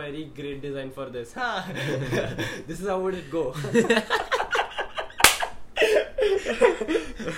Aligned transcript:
very 0.00 0.24
great 0.36 0.62
design 0.62 0.90
for 0.90 1.06
this. 1.10 1.32
this 2.66 2.80
is 2.80 2.88
how 2.88 2.98
would 3.00 3.14
it 3.14 3.30
go? 3.30 3.54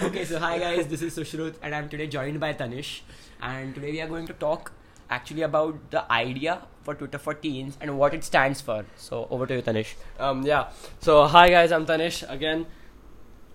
okay, 0.02 0.24
so 0.24 0.38
hi 0.38 0.58
guys, 0.58 0.86
this 0.86 1.02
is 1.02 1.16
Sushrut, 1.16 1.56
and 1.62 1.74
I'm 1.74 1.88
today 1.88 2.06
joined 2.06 2.38
by 2.38 2.52
Tanish, 2.52 3.00
and 3.40 3.74
today 3.74 3.90
we 3.90 4.00
are 4.00 4.06
going 4.06 4.28
to 4.28 4.32
talk 4.44 4.72
actually 5.10 5.42
about 5.42 5.90
the 5.90 6.04
idea 6.10 6.62
for 6.84 6.94
Twitter 6.94 7.18
for 7.18 7.34
Teens 7.34 7.76
and 7.80 7.98
what 7.98 8.14
it 8.14 8.22
stands 8.24 8.60
for. 8.60 8.84
So 8.96 9.26
over 9.30 9.46
to 9.46 9.56
you, 9.56 9.62
Tanish. 9.62 9.94
Um, 10.18 10.42
yeah. 10.42 10.70
So 11.00 11.26
hi 11.26 11.50
guys, 11.50 11.72
I'm 11.72 11.84
Tanish 11.84 12.22
again. 12.38 12.66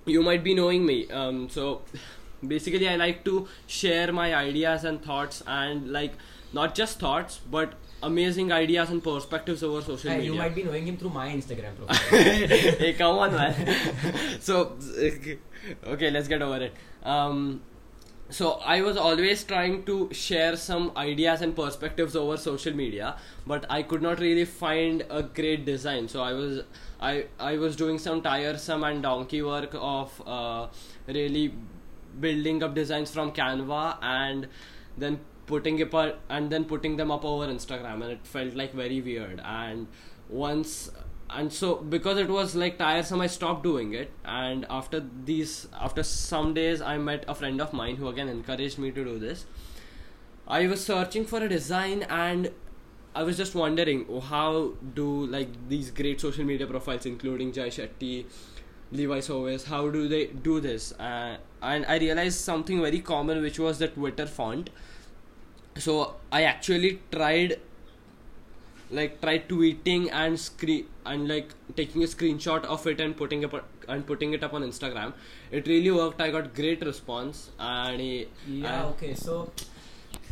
You 0.06 0.22
might 0.22 0.44
be 0.44 0.54
knowing 0.54 0.86
me. 0.86 1.10
Um, 1.10 1.50
so 1.50 1.82
basically, 2.46 2.90
I 2.90 2.96
like 2.98 3.24
to 3.26 3.48
share 3.68 4.12
my 4.12 4.36
ideas 4.36 4.84
and 4.84 5.02
thoughts, 5.04 5.44
and 5.48 5.92
like 5.92 6.14
not 6.54 6.76
just 6.76 7.00
thoughts, 7.00 7.40
but 7.50 7.74
amazing 8.04 8.52
ideas 8.52 8.90
and 8.90 9.04
perspectives 9.04 9.64
over 9.64 9.82
social 9.82 10.12
media. 10.12 10.26
you 10.32 10.36
might 10.36 10.54
be 10.54 10.64
knowing 10.64 10.88
him 10.88 10.98
through 10.98 11.10
my 11.10 11.30
Instagram 11.30 11.76
profile. 11.76 11.96
hey, 12.10 12.94
come 12.98 13.18
on, 13.18 13.34
man. 13.34 14.40
so, 14.40 14.78
okay, 15.86 16.12
let's 16.12 16.28
get 16.28 16.42
over 16.42 16.58
it. 16.58 16.74
Um, 17.04 17.62
so 18.30 18.54
I 18.66 18.82
was 18.82 18.98
always 18.98 19.44
trying 19.46 19.84
to 19.86 20.10
share 20.12 20.58
some 20.58 20.92
ideas 20.98 21.42
and 21.42 21.56
perspectives 21.56 22.16
over 22.16 22.36
social 22.36 22.74
media, 22.76 23.16
but 23.46 23.66
I 23.70 23.84
could 23.84 24.02
not 24.02 24.20
really 24.20 24.46
find 24.46 25.06
a 25.10 25.24
great 25.24 25.66
design. 25.66 26.08
So 26.10 26.22
I 26.22 26.34
was, 26.34 26.64
I, 27.00 27.26
I 27.40 27.58
was 27.58 27.76
doing 27.76 27.98
some 27.98 28.22
tiresome 28.22 28.84
and 28.84 29.02
donkey 29.02 29.42
work 29.42 29.72
of 29.74 30.22
uh, 30.28 30.68
really 31.08 31.54
building 32.20 32.64
up 32.64 32.76
designs 32.76 33.12
from 33.12 33.32
Canva 33.32 33.98
and 34.02 34.48
then 34.98 35.20
putting 35.48 35.80
it 35.80 35.94
up 35.94 36.20
and 36.30 36.52
then 36.52 36.66
putting 36.66 36.98
them 36.98 37.10
up 37.10 37.26
over 37.26 37.48
Instagram, 37.48 38.04
and 38.04 38.12
it 38.12 38.28
felt 38.28 38.54
like 38.54 38.74
very 38.74 39.02
weird. 39.02 39.42
And 39.44 39.88
once 40.30 40.92
and 41.30 41.52
so 41.52 41.76
because 41.76 42.18
it 42.18 42.30
was 42.30 42.56
like 42.56 42.78
tiresome 42.78 43.22
i 43.22 43.28
stopped 43.28 43.64
doing 43.64 43.94
it. 43.94 44.12
And 44.26 44.66
after 44.70 45.04
these 45.26 45.68
after 45.74 46.04
some 46.04 46.54
days 46.54 46.82
i 46.82 46.98
met 46.98 47.26
a 47.28 47.36
friend 47.36 47.62
of 47.62 47.74
mine 47.74 47.98
who 47.98 48.08
again 48.08 48.30
encouraged 48.30 48.78
me 48.78 48.92
to 48.92 49.04
do 49.04 49.20
this. 49.20 49.46
I 50.48 50.68
was 50.68 50.84
searching 50.84 51.26
for 51.26 51.44
a 51.44 51.50
design 51.50 52.04
and 52.04 52.52
i 53.16 53.24
was 53.24 53.36
just 53.36 53.56
wondering 53.56 54.06
oh, 54.10 54.20
how 54.20 54.74
do 54.94 55.26
like 55.26 55.50
these 55.70 55.92
great 55.92 56.22
social 56.22 56.46
media 56.46 56.68
profiles 56.68 57.06
including 57.06 57.52
jay 57.52 57.68
shetty 57.68 58.26
levi 58.92 59.20
Sovis, 59.20 59.66
how 59.66 59.90
do 59.90 60.08
they 60.08 60.28
do 60.28 60.60
this? 60.62 60.94
Uh, 60.94 61.38
and 61.62 61.86
i 61.88 61.98
realized 61.98 62.40
something 62.40 62.82
very 62.82 63.02
common 63.02 63.42
which 63.42 63.60
was 63.60 63.80
the 63.80 63.88
twitter 63.88 64.26
font 64.26 64.70
so 65.80 66.16
i 66.32 66.44
actually 66.44 67.00
tried 67.12 67.60
like 68.90 69.20
try 69.22 69.38
tweeting 69.40 70.10
and 70.14 70.40
screen 70.40 70.86
and 71.06 71.28
like 71.28 71.50
taking 71.76 72.04
a 72.04 72.06
screenshot 72.08 72.64
of 72.76 72.86
it 72.88 73.02
and 73.02 73.18
putting 73.18 73.44
it 73.44 73.52
and 73.90 74.06
putting 74.06 74.34
it 74.34 74.44
up 74.44 74.54
on 74.54 74.64
Instagram. 74.64 75.14
It 75.52 75.68
really 75.68 75.92
worked. 75.92 76.22
I 76.22 76.30
got 76.32 76.54
great 76.54 76.82
response 76.86 77.52
and 77.60 78.02
it- 78.02 78.30
Yeah, 78.48 78.74
and- 78.84 78.88
okay, 78.94 79.14
so 79.14 79.52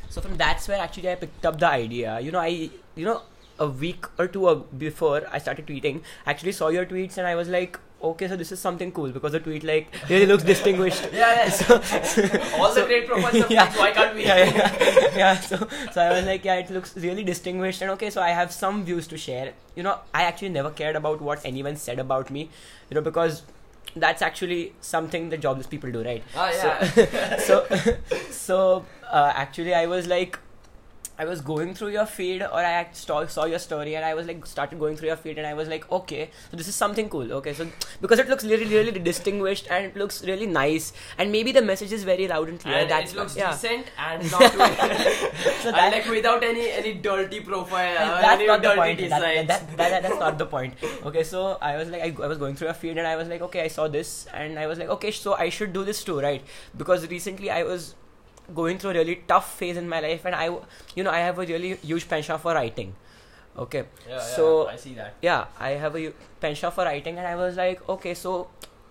so 0.10 0.22
from 0.22 0.38
that's 0.38 0.68
where 0.70 0.80
actually 0.80 1.10
I 1.12 1.16
picked 1.16 1.46
up 1.46 1.60
the 1.60 1.68
idea. 1.68 2.20
You 2.22 2.32
know, 2.32 2.40
I 2.40 2.70
you 2.96 3.06
know 3.06 3.22
a 3.60 3.68
week 3.68 4.06
or 4.18 4.28
two 4.28 4.66
before 4.78 5.23
I 5.32 5.38
started 5.38 5.68
tweeting, 5.68 6.02
I 6.26 6.32
actually 6.32 6.54
saw 6.54 6.70
your 6.70 6.86
tweets 6.86 7.18
and 7.18 7.28
I 7.28 7.36
was 7.36 7.50
like, 7.50 7.80
okay, 8.02 8.28
so 8.28 8.36
this 8.36 8.52
is 8.52 8.60
something 8.60 8.92
cool 8.92 9.10
because 9.12 9.32
the 9.32 9.40
tweet 9.40 9.64
like 9.64 9.88
really 10.10 10.26
looks 10.26 10.44
distinguished. 10.44 11.08
yeah, 11.14 11.46
yeah. 11.46 11.50
So- 11.62 11.76
all 12.60 12.74
the 12.74 12.84
great 12.86 13.08
profiles 13.08 13.50
yeah. 13.50 13.72
why 13.78 13.92
can't 13.92 14.16
we? 14.16 14.26
yeah, 14.26 14.46
yeah, 14.46 15.18
yeah. 15.18 15.36
So, 15.40 15.58
so 15.92 16.02
I 16.02 16.10
was 16.12 16.26
like, 16.26 16.46
yeah, 16.46 16.56
it 16.56 16.70
looks 16.70 16.96
really 16.98 17.23
distinguished, 17.23 17.82
and 17.82 17.92
okay, 17.92 18.10
so 18.10 18.22
I 18.22 18.30
have 18.30 18.52
some 18.52 18.84
views 18.86 19.08
to 19.08 19.18
share. 19.18 19.54
You 19.76 19.84
know, 19.84 20.00
I 20.14 20.23
actually 20.23 20.50
never 20.50 20.70
cared 20.72 20.96
about 20.96 21.22
what 21.22 21.42
anyone 21.46 21.76
said 21.76 22.00
about 22.00 22.30
me, 22.30 22.50
you 22.90 22.96
know, 22.96 23.02
because 23.02 23.44
that's 23.96 24.22
actually 24.22 24.73
something 24.82 25.30
that 25.30 25.40
jobless 25.40 25.68
people 25.68 25.92
do, 25.92 26.04
right? 26.04 26.23
Oh, 26.36 26.52
So- 26.52 27.02
yeah. 27.02 27.38
so 27.39 27.66
so 28.32 28.86
uh, 29.10 29.32
actually 29.36 29.73
i 29.73 29.86
was 29.86 30.08
like 30.08 30.38
i 31.17 31.26
was 31.26 31.42
going 31.42 31.73
through 31.73 31.89
your 31.89 32.05
feed 32.05 32.42
or 32.42 32.59
i 32.59 32.87
saw 32.93 33.45
your 33.45 33.59
story 33.59 33.95
and 33.95 34.05
i 34.05 34.14
was 34.14 34.27
like 34.27 34.45
started 34.45 34.80
going 34.80 34.95
through 34.95 35.08
your 35.08 35.17
feed 35.17 35.37
and 35.37 35.48
i 35.48 35.53
was 35.53 35.67
like 35.67 35.89
okay 35.92 36.30
so 36.52 36.58
this 36.58 36.67
is 36.67 36.76
something 36.76 37.09
cool 37.09 37.31
okay 37.33 37.53
so 37.53 37.67
because 38.02 38.20
it 38.20 38.30
looks 38.30 38.43
really 38.43 38.65
really 38.65 38.92
distinguished 38.99 39.67
and 39.70 39.86
it 39.86 39.95
looks 39.95 40.23
really 40.23 40.45
nice 40.48 40.93
and 41.17 41.31
maybe 41.31 41.52
the 41.52 41.61
message 41.61 41.92
is 41.92 42.04
very 42.04 42.27
loud 42.27 42.49
and 42.49 42.59
clear 42.59 42.75
and 42.75 42.89
that's 42.89 43.14
it 43.14 43.17
looks 43.17 43.36
yeah. 43.36 43.52
decent 43.52 43.86
and 43.98 44.31
not 44.31 44.52
So 45.65 45.73
and 45.73 45.92
like 45.93 46.08
without 46.08 46.43
any 46.43 46.70
any 46.70 46.93
dirty 46.93 47.39
profile 47.39 47.93
or 47.93 48.21
that's 48.25 48.39
any 48.39 48.48
not 48.48 48.61
the 48.61 48.75
point. 48.75 48.99
That, 49.09 49.21
that, 49.21 49.48
that, 49.48 49.77
that- 49.77 50.04
that's 50.04 50.20
not 50.20 50.37
the 50.37 50.45
point. 50.45 50.75
Okay, 51.04 51.23
so 51.23 51.58
I 51.61 51.77
was 51.77 51.89
like, 51.89 52.02
I, 52.02 52.23
I 52.23 52.27
was 52.27 52.37
going 52.37 52.55
through 52.55 52.70
a 52.70 52.73
feed 52.73 52.98
and 52.98 53.08
I 53.08 53.15
was 53.15 53.27
like, 53.27 53.42
okay, 53.42 53.61
I 53.61 53.67
saw 53.67 53.87
this 53.87 54.27
and 54.33 54.59
I 54.59 54.67
was 54.67 54.80
like, 54.80 54.89
okay, 54.89 55.11
so 55.11 55.33
I 55.33 55.49
should 55.49 55.73
do 55.73 55.83
this 55.83 56.04
too, 56.04 56.20
right? 56.20 56.43
Because 56.77 57.08
recently 57.08 57.49
I 57.49 57.64
was 57.64 57.95
going 58.54 58.78
through 58.78 58.92
a 58.92 58.94
really 58.94 59.23
tough 59.28 59.58
phase 59.58 59.78
in 59.78 59.89
my 59.89 60.00
life 60.00 60.26
and 60.26 60.36
I, 60.36 60.45
you 60.95 61.04
know, 61.04 61.11
I 61.11 61.20
have 61.20 61.39
a 61.39 61.45
really 61.45 61.76
huge 61.78 62.08
penchant 62.08 62.42
for 62.42 62.54
writing. 62.54 62.94
Okay, 63.58 63.86
yeah, 64.08 64.20
so 64.20 64.66
yeah, 64.66 64.73
I 64.73 64.76
see 64.76 64.94
that. 64.95 65.14
yeah, 65.22 65.45
I 65.58 65.70
have 65.72 65.95
a 65.95 66.11
penchant 66.42 66.73
for 66.73 66.84
writing, 66.84 67.17
and 67.17 67.26
I 67.26 67.36
was 67.38 67.55
like, 67.55 67.88
okay, 67.88 68.14
so 68.14 68.50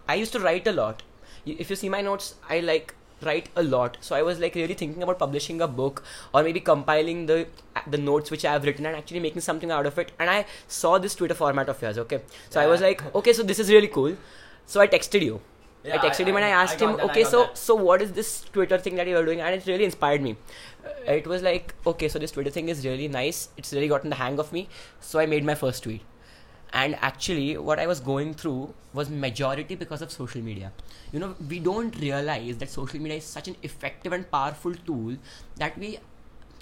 I 0.09 0.15
used 0.15 0.33
to 0.33 0.41
write 0.41 0.67
a 0.67 0.73
lot. 0.73 1.03
If 1.45 1.69
you 1.69 1.77
see 1.77 1.91
my 1.91 2.01
notes, 2.01 2.37
I 2.49 2.61
like 2.61 2.95
write 3.23 3.51
a 3.57 3.63
lot. 3.63 3.99
So 4.01 4.17
I 4.17 4.23
was 4.23 4.39
like 4.41 4.55
really 4.55 4.73
thinking 4.73 5.03
about 5.03 5.19
publishing 5.19 5.61
a 5.61 5.69
book 5.69 6.03
or 6.33 6.43
maybe 6.43 6.61
compiling 6.61 7.27
the 7.27 7.47
the 7.87 7.99
notes 7.99 8.31
which 8.31 8.45
I 8.47 8.53
have 8.53 8.65
written 8.65 8.87
and 8.87 8.97
actually 8.97 9.21
making 9.21 9.43
something 9.43 9.71
out 9.71 9.85
of 9.85 9.99
it. 9.99 10.13
And 10.19 10.31
I 10.31 10.47
saw 10.67 10.99
this 10.99 11.15
Twitter 11.15 11.35
format 11.35 11.69
of 11.69 11.83
yours. 11.83 11.99
Okay, 11.99 12.23
so 12.49 12.61
I 12.61 12.67
was 12.67 12.81
like, 12.81 13.03
okay, 13.15 13.35
so 13.35 13.43
this 13.43 13.59
is 13.59 13.71
really 13.71 13.89
cool. 13.89 14.17
So 14.67 14.81
I 14.81 14.87
texted 14.87 15.21
you. 15.23 15.41
Yeah, 15.85 15.97
I 15.97 15.99
texted 15.99 16.27
him 16.27 16.37
and 16.37 16.45
I 16.45 16.49
asked 16.49 16.79
got 16.79 16.91
him, 16.91 16.97
that, 16.97 17.05
okay, 17.11 17.25
so 17.25 17.43
that. 17.43 17.59
so 17.59 17.75
what 17.75 18.01
is 18.01 18.13
this 18.13 18.45
Twitter 18.53 18.79
thing 18.79 18.95
that 18.97 19.07
you 19.07 19.17
are 19.19 19.25
doing? 19.25 19.41
And 19.41 19.55
it 19.55 19.67
really 19.67 19.85
inspired 19.85 20.23
me. 20.23 20.37
Uh, 20.85 21.13
it 21.13 21.27
was 21.27 21.43
like, 21.43 21.75
okay, 21.87 22.09
so 22.09 22.19
this 22.19 22.31
Twitter 22.31 22.51
thing 22.51 22.69
is 22.71 22.85
really 22.85 23.09
nice. 23.09 23.49
It's 23.57 23.73
really 23.73 23.89
gotten 23.89 24.11
the 24.11 24.17
hang 24.17 24.39
of 24.39 24.53
me. 24.53 24.69
So 25.01 25.19
I 25.19 25.27
made 25.27 25.45
my 25.45 25.55
first 25.55 25.83
tweet. 25.83 26.01
And 26.73 26.97
actually, 27.03 27.57
what 27.57 27.79
I 27.79 27.87
was 27.87 28.01
going 28.01 28.35
through 28.35 28.75
was 28.93 29.09
majority 29.09 29.75
because 29.77 30.03
of 30.03 30.11
social 30.11 30.41
media. 30.41 30.73
You 31.13 31.21
know, 31.21 31.37
we 31.49 31.61
don't 31.61 31.97
realize 32.01 32.57
that 32.57 32.71
social 32.71 32.99
media 32.99 33.19
is 33.19 33.25
such 33.25 33.47
an 33.47 33.57
effective 33.63 34.13
and 34.13 34.29
powerful 34.31 34.75
tool 34.75 35.17
that 35.57 35.79
we 35.79 35.99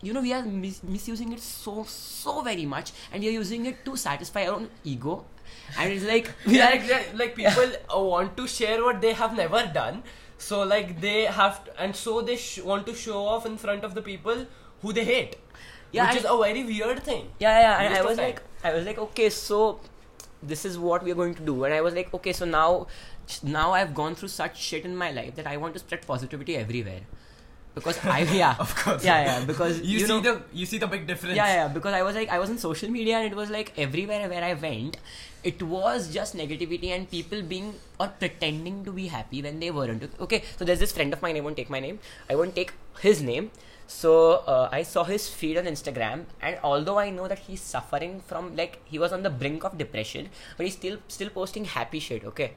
you 0.03 0.13
know 0.13 0.21
we 0.21 0.33
are 0.33 0.43
mis- 0.45 0.83
misusing 0.83 1.33
it 1.33 1.41
so 1.41 1.85
so 1.85 2.43
very 2.43 2.67
much 2.67 2.93
and 3.13 3.23
we 3.23 3.29
are 3.29 3.33
using 3.33 3.67
it 3.67 3.85
to 3.85 3.97
satisfy 3.97 4.47
our 4.47 4.55
own 4.55 4.69
ego 4.83 5.25
and 5.79 5.93
it's 5.93 6.05
like 6.05 6.33
yeah, 6.47 6.69
are 6.69 7.17
like, 7.17 7.35
people 7.43 7.71
want 7.95 8.37
to 8.37 8.47
share 8.47 8.83
what 8.85 9.01
they 9.01 9.13
have 9.13 9.37
never 9.37 9.71
done. 9.73 10.03
So 10.39 10.63
like 10.63 11.01
they 11.01 11.23
have 11.25 11.65
to, 11.65 11.81
and 11.81 11.95
so 11.95 12.21
they 12.21 12.37
sh- 12.37 12.61
want 12.61 12.87
to 12.87 12.95
show 12.95 13.25
off 13.27 13.47
in 13.47 13.57
front 13.57 13.85
of 13.85 13.95
the 13.95 14.03
people 14.03 14.47
who 14.81 14.93
they 14.93 15.05
hate. 15.05 15.37
Yeah, 15.93 16.09
which 16.09 16.21
is 16.21 16.27
a 16.29 16.37
very 16.37 16.65
weird 16.65 17.03
thing. 17.05 17.29
Yeah 17.39 17.61
yeah 17.61 17.79
and 17.81 17.95
i 17.95 18.03
was 18.03 18.17
time. 18.17 18.27
like 18.27 18.43
i 18.65 18.73
was 18.75 18.87
like 18.87 18.99
okay 18.99 19.29
so 19.31 19.81
this 20.43 20.65
is 20.65 20.79
what 20.79 21.05
we 21.05 21.13
are 21.13 21.15
going 21.15 21.35
to 21.35 21.43
do. 21.43 21.65
And 21.65 21.75
i 21.75 21.81
was 21.81 21.95
like 21.95 22.13
okay 22.15 22.33
so 22.33 22.45
now 22.45 22.87
now 23.43 23.73
i've 23.73 23.95
gone 23.95 24.15
through 24.15 24.29
such 24.29 24.61
shit 24.61 24.85
in 24.85 24.97
my 24.97 25.11
life 25.11 25.35
that 25.37 25.47
i 25.47 25.57
want 25.57 25.75
to 25.75 25.79
spread 25.81 26.07
positivity 26.07 26.57
everywhere. 26.57 27.03
Because 27.75 27.99
i 28.05 28.21
yeah. 28.43 28.57
Of 28.59 28.75
course. 28.75 29.05
yeah 29.05 29.25
yeah 29.25 29.45
because 29.45 29.81
you, 29.81 29.99
you, 29.99 30.07
see 30.07 30.13
know, 30.13 30.21
the 30.21 30.43
you 30.53 30.67
see 30.67 30.79
the 30.79 30.87
big 30.87 31.07
difference. 31.07 31.37
Yeah, 31.37 31.55
yeah, 31.55 31.69
because 31.69 31.95
I 31.95 32.03
was 32.03 32.15
like, 32.15 32.29
I 32.29 32.39
was 32.39 32.51
on 32.51 32.59
social 32.59 32.91
media 32.91 33.19
and 33.19 33.33
it 33.33 33.37
was 33.37 33.51
like 33.51 33.73
everywhere 33.79 34.29
where 34.29 34.45
I 34.45 34.55
went, 34.55 34.97
it 35.45 35.63
was 35.63 36.13
just 36.13 36.37
negativity 36.37 36.89
and 36.89 37.11
people 37.11 37.43
being 37.43 37.75
or 37.99 38.09
pretending 38.09 38.85
to 38.85 38.93
be 38.93 39.09
happy 39.09 39.43
when 39.43 39.61
they 39.61 39.71
weren't. 39.71 40.09
Okay, 40.21 40.43
so 40.57 40.65
there's 40.65 40.79
this 40.79 40.93
friend 40.93 41.13
of 41.13 41.23
mine, 41.23 41.37
I 41.37 41.41
won't 41.41 41.57
take 41.57 41.71
my 41.71 41.81
name, 41.81 41.99
I 42.31 42.35
won't 42.35 42.55
take 42.55 42.73
his 43.01 43.23
name. 43.23 43.51
So 43.87 44.43
uh, 44.47 44.69
I 44.73 44.85
saw 44.85 45.05
his 45.05 45.29
feed 45.29 45.59
on 45.59 45.65
Instagram, 45.65 46.25
and 46.41 46.59
although 46.63 46.99
I 46.99 47.11
know 47.11 47.29
that 47.29 47.41
he's 47.41 47.61
suffering 47.61 48.23
from 48.27 48.57
like 48.57 48.81
he 48.85 48.99
was 48.99 49.13
on 49.13 49.23
the 49.23 49.29
brink 49.29 49.65
of 49.65 49.77
depression, 49.77 50.31
but 50.57 50.65
he's 50.65 50.75
still 50.75 50.99
still 51.09 51.29
posting 51.29 51.67
happy 51.67 51.99
shit. 51.99 52.25
Okay, 52.25 52.53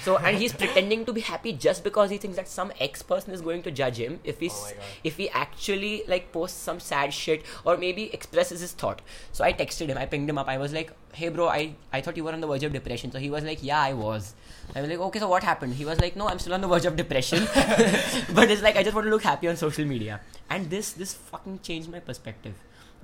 so 0.00 0.16
and 0.18 0.36
he's 0.36 0.52
pretending 0.52 1.04
to 1.04 1.12
be 1.12 1.20
happy 1.20 1.52
just 1.52 1.84
because 1.84 2.10
he 2.10 2.18
thinks 2.18 2.36
that 2.36 2.48
some 2.48 2.72
ex 2.80 3.02
person 3.02 3.32
is 3.32 3.40
going 3.40 3.62
to 3.62 3.70
judge 3.70 3.96
him 3.96 4.20
if 4.24 4.40
he's 4.40 4.52
Oh 4.54 4.70
if 5.04 5.16
he 5.16 5.28
actually 5.30 6.02
like 6.08 6.32
posts 6.32 6.58
some 6.58 6.80
sad 6.80 7.12
shit 7.12 7.44
or 7.64 7.76
maybe 7.76 8.12
expresses 8.12 8.60
his 8.60 8.72
thought. 8.72 9.02
So 9.32 9.44
i 9.44 9.52
texted 9.52 9.88
him 9.88 9.98
i 9.98 10.06
pinged 10.06 10.28
him 10.28 10.38
up 10.38 10.48
i 10.48 10.58
was 10.58 10.72
like 10.72 10.92
hey 11.12 11.28
bro 11.28 11.48
i 11.48 11.74
i 11.92 12.00
thought 12.00 12.16
you 12.16 12.24
were 12.24 12.32
on 12.32 12.40
the 12.40 12.46
verge 12.46 12.64
of 12.64 12.72
depression. 12.72 13.12
So 13.12 13.18
he 13.18 13.30
was 13.30 13.44
like 13.44 13.62
yeah 13.62 13.80
i 13.80 13.92
was. 13.92 14.34
I 14.74 14.80
was 14.80 14.90
like 14.90 14.98
okay 14.98 15.18
so 15.18 15.28
what 15.28 15.42
happened? 15.42 15.74
He 15.74 15.84
was 15.84 16.00
like 16.00 16.16
no 16.16 16.28
i'm 16.28 16.38
still 16.38 16.54
on 16.54 16.60
the 16.60 16.68
verge 16.68 16.86
of 16.86 16.96
depression. 16.96 17.46
But 18.34 18.50
it's 18.50 18.62
like 18.62 18.76
i 18.76 18.82
just 18.82 18.94
want 18.94 19.06
to 19.06 19.10
look 19.10 19.22
happy 19.22 19.48
on 19.48 19.56
social 19.56 19.84
media. 19.84 20.20
And 20.50 20.70
this 20.70 20.92
this 20.92 21.14
fucking 21.14 21.60
changed 21.62 21.90
my 21.90 22.00
perspective. 22.00 22.54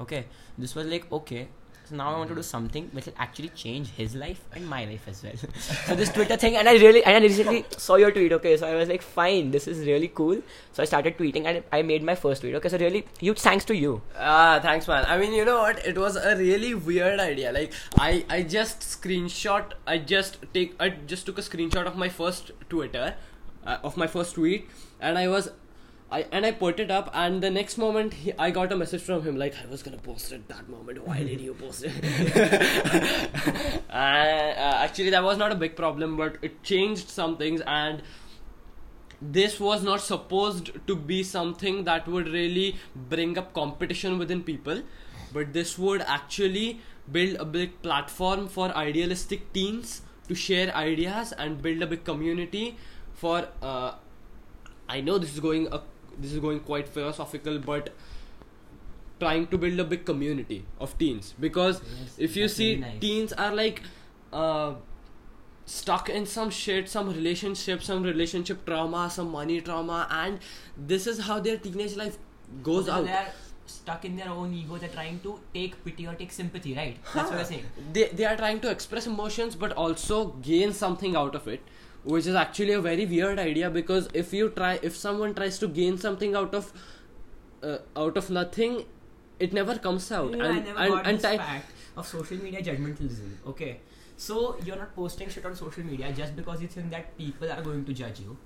Okay? 0.00 0.25
This 0.58 0.75
was 0.75 0.87
like 0.87 1.10
okay 1.12 1.48
So 1.90 1.96
now 1.96 2.14
I 2.14 2.19
want 2.19 2.28
to 2.28 2.37
do 2.37 2.42
something 2.42 2.88
which 2.92 3.06
will 3.06 3.14
actually 3.19 3.48
change 3.48 3.90
his 3.90 4.14
life 4.14 4.40
and 4.54 4.64
my 4.64 4.84
life 4.84 5.08
as 5.08 5.25
well. 5.25 5.32
so 5.87 5.96
this 5.96 6.08
Twitter 6.08 6.37
thing, 6.37 6.56
and 6.56 6.69
I 6.69 6.75
really, 6.75 7.02
and 7.02 7.16
I 7.16 7.20
recently 7.20 7.64
saw 7.76 7.96
your 7.96 8.12
tweet. 8.12 8.32
Okay, 8.34 8.56
so 8.56 8.69
I 8.69 8.76
was 8.76 8.88
like, 8.88 9.02
fine, 9.02 9.50
this 9.50 9.66
is 9.66 9.81
really 9.84 10.06
cool. 10.06 10.40
So 10.72 10.84
I 10.84 10.87
started 10.87 11.19
tweeting, 11.19 11.46
and 11.46 11.64
I 11.72 11.82
made 11.82 12.04
my 12.04 12.14
first 12.14 12.42
tweet. 12.42 12.54
Okay, 12.54 12.69
so 12.69 12.78
really, 12.78 13.04
huge 13.19 13.40
thanks 13.40 13.64
to 13.64 13.75
you. 13.75 14.02
Ah, 14.16 14.60
thanks, 14.62 14.87
man. 14.87 15.04
I 15.08 15.19
mean, 15.19 15.32
you 15.32 15.44
know 15.44 15.58
what? 15.58 15.84
It 15.84 15.98
was 15.98 16.14
a 16.14 16.37
really 16.37 16.75
weird 16.75 17.19
idea. 17.19 17.50
Like, 17.50 17.72
I, 17.98 18.25
I 18.28 18.42
just 18.42 18.82
screenshot. 18.82 19.72
I 19.84 19.98
just 19.98 20.38
take. 20.54 20.76
I 20.78 20.90
just 20.90 21.26
took 21.26 21.38
a 21.38 21.42
screenshot 21.42 21.88
of 21.88 21.96
my 21.96 22.08
first 22.08 22.52
Twitter, 22.69 23.16
uh, 23.66 23.78
of 23.82 23.96
my 23.96 24.06
first 24.06 24.37
tweet, 24.37 24.70
and 25.00 25.19
I 25.19 25.26
was 25.26 25.50
I 26.12 26.26
and 26.32 26.44
I 26.44 26.50
put 26.50 26.80
it 26.80 26.90
up, 26.90 27.10
and 27.14 27.40
the 27.40 27.50
next 27.50 27.78
moment 27.78 28.14
he, 28.14 28.32
I 28.36 28.50
got 28.50 28.72
a 28.72 28.76
message 28.76 29.02
from 29.02 29.22
him 29.22 29.36
like 29.36 29.54
I 29.62 29.66
was 29.70 29.82
gonna 29.82 29.98
post 29.98 30.32
it 30.32 30.48
that 30.48 30.68
moment. 30.68 31.06
Why 31.06 31.22
did 31.22 31.40
you 31.40 31.54
post 31.54 31.84
it? 31.84 31.92
uh, 33.88 33.92
uh, 33.92 34.78
actually, 34.86 35.10
that 35.10 35.22
was 35.22 35.38
not 35.38 35.52
a 35.52 35.54
big 35.54 35.76
problem, 35.76 36.16
but 36.16 36.36
it 36.42 36.64
changed 36.64 37.08
some 37.08 37.36
things, 37.36 37.60
and 37.64 38.02
this 39.22 39.60
was 39.60 39.84
not 39.84 40.00
supposed 40.00 40.72
to 40.88 40.96
be 40.96 41.22
something 41.22 41.84
that 41.84 42.08
would 42.08 42.26
really 42.28 42.76
bring 42.96 43.38
up 43.38 43.52
competition 43.52 44.18
within 44.18 44.42
people, 44.42 44.82
but 45.32 45.52
this 45.52 45.78
would 45.78 46.02
actually 46.02 46.80
build 47.12 47.36
a 47.36 47.44
big 47.44 47.80
platform 47.82 48.48
for 48.48 48.76
idealistic 48.76 49.52
teens 49.52 50.02
to 50.26 50.34
share 50.34 50.74
ideas 50.74 51.32
and 51.32 51.62
build 51.62 51.82
a 51.82 51.86
big 51.86 52.04
community 52.04 52.76
for. 53.14 53.46
Uh, 53.62 53.92
I 54.88 55.00
know 55.00 55.18
this 55.18 55.32
is 55.32 55.38
going 55.38 55.68
a 55.70 55.80
this 56.18 56.32
is 56.32 56.38
going 56.38 56.60
quite 56.60 56.88
philosophical, 56.88 57.58
but 57.58 57.90
trying 59.18 59.46
to 59.48 59.58
build 59.58 59.78
a 59.78 59.84
big 59.84 60.04
community 60.06 60.64
of 60.78 60.96
teens 60.98 61.34
because 61.38 61.80
Yes, 62.02 62.14
if 62.18 62.36
you 62.36 62.48
see 62.48 62.76
nice. 62.76 63.00
teens 63.00 63.32
are 63.34 63.54
like 63.54 63.82
uh, 64.32 64.72
stuck 65.66 66.08
in 66.08 66.24
some 66.26 66.48
shit 66.50 66.88
some 66.88 67.10
relationship 67.10 67.82
some 67.82 68.02
relationship 68.02 68.64
trauma 68.64 69.10
some 69.10 69.30
money 69.30 69.60
trauma 69.60 70.06
and 70.10 70.38
this 70.76 71.06
is 71.06 71.20
how 71.26 71.38
their 71.38 71.58
teenage 71.58 71.96
life 71.96 72.16
goes 72.62 72.86
So 72.86 72.92
out 72.92 73.04
They 73.04 73.12
are 73.12 73.28
stuck 73.66 74.04
in 74.04 74.16
their 74.16 74.30
own 74.30 74.52
ego. 74.52 74.78
They're 74.78 74.88
trying 74.88 75.20
to 75.20 75.38
take 75.54 75.76
pity 75.84 76.06
or 76.06 76.14
take 76.14 76.32
sympathy, 76.32 76.74
right? 76.74 76.96
That's 77.14 77.30
what 77.30 77.38
i'm 77.40 77.44
saying. 77.44 77.64
they, 77.92 78.08
they 78.08 78.24
are 78.24 78.36
trying 78.36 78.58
to 78.60 78.70
express 78.70 79.06
emotions 79.06 79.54
but 79.54 79.72
also 79.72 80.24
gain 80.48 80.72
something 80.72 81.14
out 81.14 81.34
of 81.34 81.46
it 81.46 81.60
which 82.05 82.26
is 82.26 82.35
actually 82.35 82.73
a 82.73 82.81
very 82.81 83.05
weird 83.06 83.38
idea 83.38 83.70
because 83.70 84.08
if 84.14 84.32
you 84.32 84.49
try 84.50 84.79
if 84.82 84.97
someone 84.97 85.35
tries 85.35 85.58
to 85.58 85.69
gain 85.69 85.99
something 85.99 86.35
out 86.35 86.55
of 86.55 86.73
uh, 87.62 87.79
out 87.97 88.17
of 88.17 88.31
nothing 88.31 88.85
it 89.38 89.52
never 89.52 89.76
comes 89.79 90.11
out 90.12 90.31
know, 90.31 90.44
and 90.44 90.58
I 90.58 90.61
never 90.61 90.79
and, 90.79 90.93
got 90.93 91.06
and 91.06 91.19
this 91.19 91.31
ti- 91.31 91.37
fact 91.37 91.73
of 91.97 92.06
social 92.06 92.37
media 92.38 92.62
judgmentalism. 92.62 93.31
Okay, 93.47 93.81
so 94.17 94.56
you're 94.64 94.76
not 94.76 94.94
posting 94.94 95.29
shit 95.29 95.44
on 95.44 95.55
social 95.56 95.85
media 95.85 96.12
just 96.12 96.37
because 96.37 96.62
you 96.62 96.69
think 96.69 96.91
that 96.91 97.17
people 97.19 97.50
are 97.50 97.62
going 97.62 97.85
to 97.85 97.93
judge 97.93 98.20
you, 98.20 98.37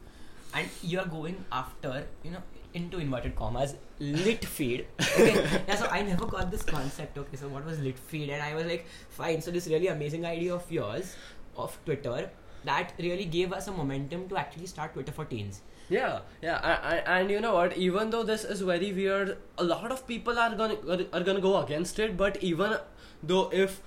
and 0.55 0.69
you're 0.83 1.06
going 1.06 1.45
after 1.53 2.06
you 2.23 2.31
know 2.31 2.43
into 2.75 2.99
inverted 2.99 3.37
commas 3.37 3.77
lit 3.99 4.45
feed. 4.45 4.87
Okay, 5.01 5.35
yeah. 5.69 5.77
So 5.77 5.87
I 5.87 6.03
never 6.03 6.27
got 6.27 6.51
this 6.51 6.62
concept. 6.62 7.19
Okay, 7.19 7.37
so 7.37 7.49
what 7.49 7.65
was 7.65 7.79
lit 7.81 7.99
feed? 7.99 8.31
And 8.31 8.43
I 8.43 8.55
was 8.55 8.67
like, 8.67 8.87
fine. 9.11 9.41
So 9.43 9.51
this 9.51 9.67
really 9.67 9.89
amazing 9.89 10.25
idea 10.25 10.55
of 10.55 10.71
yours 10.71 11.17
of 11.56 11.79
Twitter 11.85 12.31
that 12.64 12.93
really 12.99 13.25
gave 13.25 13.52
us 13.52 13.69
a 13.69 13.72
momentum 13.72 14.28
to 14.28 14.37
actually 14.37 14.66
start 14.66 14.94
Twitter 14.94 15.12
for 15.12 15.25
teens. 15.25 15.62
Yeah, 15.88 16.20
yeah, 16.43 16.61
I, 16.62 16.96
I, 16.96 17.19
and 17.19 17.31
you 17.31 17.40
know 17.40 17.55
what? 17.55 17.76
Even 17.76 18.11
though 18.11 18.22
this 18.22 18.44
is 18.44 18.62
very 18.62 18.93
weird, 18.93 19.37
a 19.58 19.64
lot 19.64 19.93
of 19.93 20.06
people 20.06 20.38
are 20.38 20.55
gonna 20.55 20.76
are 21.12 21.22
gonna 21.22 21.40
go 21.40 21.58
against 21.62 21.99
it. 21.99 22.16
But 22.16 22.43
even 22.43 22.78
though 23.22 23.50
if 23.52 23.82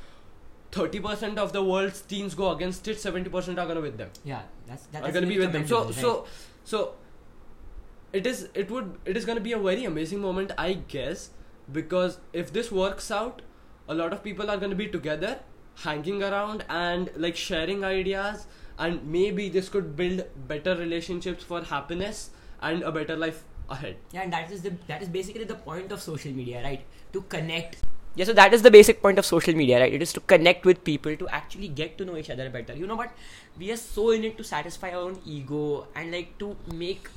thirty 0.71 0.99
percent 0.99 1.39
of 1.39 1.53
the 1.53 1.63
world's 1.63 2.01
teens 2.01 2.35
go 2.35 2.51
against 2.51 2.87
it, 2.87 2.99
seventy 2.99 3.29
percent 3.29 3.57
are 3.57 3.65
gonna 3.65 3.81
with 3.81 3.97
them. 3.97 4.11
Yeah, 4.23 4.41
that's 4.67 4.85
that 4.87 5.03
are 5.03 5.11
gonna 5.11 5.27
be 5.27 5.39
with 5.39 5.51
them. 5.53 5.67
So 5.67 5.81
commendable, 5.81 6.01
so 6.01 6.25
so 6.63 6.95
it 8.13 8.27
is 8.27 8.49
it 8.53 8.69
would 8.69 8.97
it 9.05 9.17
is 9.17 9.25
gonna 9.25 9.39
be 9.41 9.53
a 9.53 9.59
very 9.59 9.85
amazing 9.85 10.21
moment, 10.21 10.51
I 10.57 10.73
guess, 10.73 11.31
because 11.71 12.19
if 12.31 12.53
this 12.53 12.71
works 12.71 13.09
out, 13.09 13.41
a 13.87 13.95
lot 13.95 14.13
of 14.13 14.23
people 14.23 14.51
are 14.51 14.57
gonna 14.57 14.75
be 14.75 14.87
together, 14.87 15.39
hanging 15.83 16.21
around 16.21 16.63
and 16.69 17.09
like 17.15 17.35
sharing 17.35 17.83
ideas, 17.83 18.47
and 18.77 19.05
maybe 19.07 19.49
this 19.49 19.69
could 19.69 19.95
build 19.95 20.23
better 20.47 20.75
relationships 20.75 21.43
for 21.43 21.61
happiness 21.63 22.29
and 22.61 22.83
a 22.83 22.91
better 22.91 23.15
life 23.15 23.43
ahead. 23.69 23.97
Yeah, 24.11 24.21
and 24.23 24.33
that 24.33 24.51
is 24.51 24.61
the 24.61 24.73
that 24.87 25.01
is 25.01 25.09
basically 25.09 25.43
the 25.43 25.55
point 25.55 25.91
of 25.91 26.01
social 26.01 26.31
media, 26.31 26.63
right? 26.63 26.81
To 27.13 27.21
connect. 27.21 27.77
Yeah, 28.15 28.25
so 28.25 28.33
that 28.33 28.53
is 28.53 28.63
the 28.63 28.71
basic 28.71 29.01
point 29.01 29.19
of 29.19 29.25
social 29.25 29.53
media, 29.53 29.79
right? 29.79 29.93
It 29.93 30.01
is 30.01 30.11
to 30.13 30.19
connect 30.21 30.65
with 30.65 30.83
people 30.83 31.15
to 31.17 31.27
actually 31.29 31.67
get 31.67 31.97
to 31.99 32.05
know 32.05 32.17
each 32.17 32.29
other 32.31 32.49
better. 32.49 32.73
You 32.75 32.87
know 32.87 32.95
what? 32.95 33.11
We 33.59 33.71
are 33.71 33.77
so 33.77 34.09
in 34.11 34.23
it 34.23 34.37
to 34.39 34.43
satisfy 34.43 34.91
our 34.91 35.01
own 35.01 35.19
ego 35.25 35.87
and 35.95 36.11
like 36.11 36.37
to 36.39 36.55
make 36.73 37.09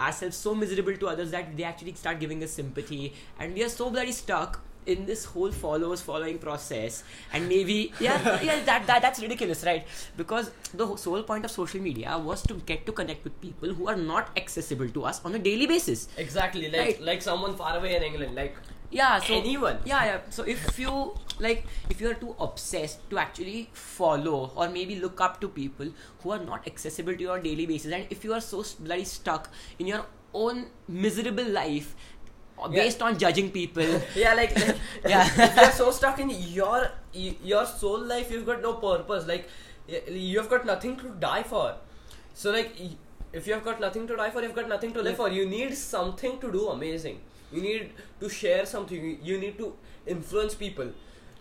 ourselves 0.00 0.36
so 0.36 0.54
miserable 0.54 0.96
to 0.96 1.08
others 1.08 1.30
that 1.30 1.56
they 1.56 1.64
actually 1.64 1.92
start 1.94 2.20
giving 2.20 2.42
us 2.42 2.50
sympathy, 2.50 3.14
and 3.38 3.54
we 3.54 3.64
are 3.64 3.68
so 3.68 3.90
bloody 3.90 4.12
stuck 4.12 4.60
in 4.86 5.04
this 5.06 5.24
whole 5.24 5.50
followers 5.50 6.00
following 6.00 6.38
process 6.38 7.02
and 7.32 7.48
maybe 7.48 7.92
yeah 8.00 8.40
yeah 8.48 8.60
that, 8.64 8.86
that 8.86 9.02
that's 9.02 9.20
ridiculous 9.20 9.64
right 9.64 9.86
because 10.16 10.50
the 10.74 10.86
whole- 10.86 10.96
sole 10.96 11.22
point 11.22 11.44
of 11.44 11.50
social 11.50 11.80
media 11.80 12.16
was 12.18 12.42
to 12.42 12.54
get 12.70 12.86
to 12.86 12.92
connect 12.92 13.24
with 13.24 13.40
people 13.40 13.74
who 13.74 13.88
are 13.88 13.96
not 13.96 14.30
accessible 14.36 14.88
to 14.88 15.04
us 15.04 15.20
on 15.24 15.34
a 15.34 15.38
daily 15.38 15.66
basis 15.66 16.08
Exactly, 16.16 16.70
like 16.70 16.80
Right. 16.80 17.00
like 17.02 17.22
someone 17.22 17.56
far 17.56 17.76
away 17.78 17.96
in 17.96 18.02
England, 18.02 18.34
like 18.34 18.56
yeah 18.90 19.18
so 19.18 19.34
Anyone. 19.34 19.78
yeah 19.84 20.04
yeah 20.04 20.20
so 20.30 20.44
if 20.44 20.78
you 20.78 21.12
like 21.40 21.64
if 21.90 22.00
you 22.00 22.08
are 22.10 22.14
too 22.14 22.34
obsessed 22.38 23.00
to 23.10 23.18
actually 23.18 23.68
follow 23.72 24.52
or 24.54 24.68
maybe 24.68 24.96
look 25.00 25.20
up 25.20 25.40
to 25.40 25.48
people 25.48 25.88
who 26.22 26.30
are 26.30 26.38
not 26.38 26.66
accessible 26.68 27.12
to 27.14 27.20
you 27.20 27.30
on 27.30 27.40
a 27.40 27.42
daily 27.42 27.66
basis 27.66 27.92
and 27.92 28.06
if 28.10 28.22
you 28.24 28.32
are 28.32 28.40
so 28.40 28.62
bloody 28.78 29.04
stuck 29.04 29.50
in 29.80 29.88
your 29.88 30.06
own 30.34 30.66
miserable 30.86 31.44
life 31.44 31.94
uh, 32.58 32.68
Yeah. 32.70 32.82
based 32.82 33.02
on 33.02 33.18
judging 33.18 33.50
people 33.50 34.00
yeah, 34.14 34.34
like, 34.34 34.54
like 34.58 34.76
Yeah. 35.06 35.60
you're 35.62 35.70
so 35.72 35.90
stuck 35.90 36.18
in 36.18 36.30
your 36.30 36.90
your 37.12 37.64
soul 37.66 38.00
life, 38.00 38.30
you've 38.30 38.46
got 38.46 38.62
no 38.62 38.74
purpose. 38.74 39.26
Like 39.26 39.48
you've 40.08 40.48
got 40.50 40.66
nothing 40.66 40.96
to 40.98 41.08
die 41.20 41.42
for. 41.42 41.74
So 42.34 42.50
like, 42.50 42.72
if 43.32 43.46
you've 43.46 43.64
got 43.64 43.80
nothing 43.80 44.06
to 44.08 44.16
die 44.16 44.30
for, 44.30 44.42
you've 44.42 44.54
got 44.54 44.68
nothing 44.68 44.92
to 44.94 45.02
live 45.02 45.16
for. 45.16 45.28
You 45.28 45.46
need 45.48 45.74
something 45.76 46.38
to 46.40 46.50
do 46.52 46.68
amazing. 46.68 47.20
You 47.52 47.62
need 47.62 47.90
to 48.20 48.28
share 48.28 48.66
something. 48.66 49.18
You 49.22 49.38
need 49.38 49.56
to 49.58 49.74
influence 50.06 50.54
people. 50.54 50.90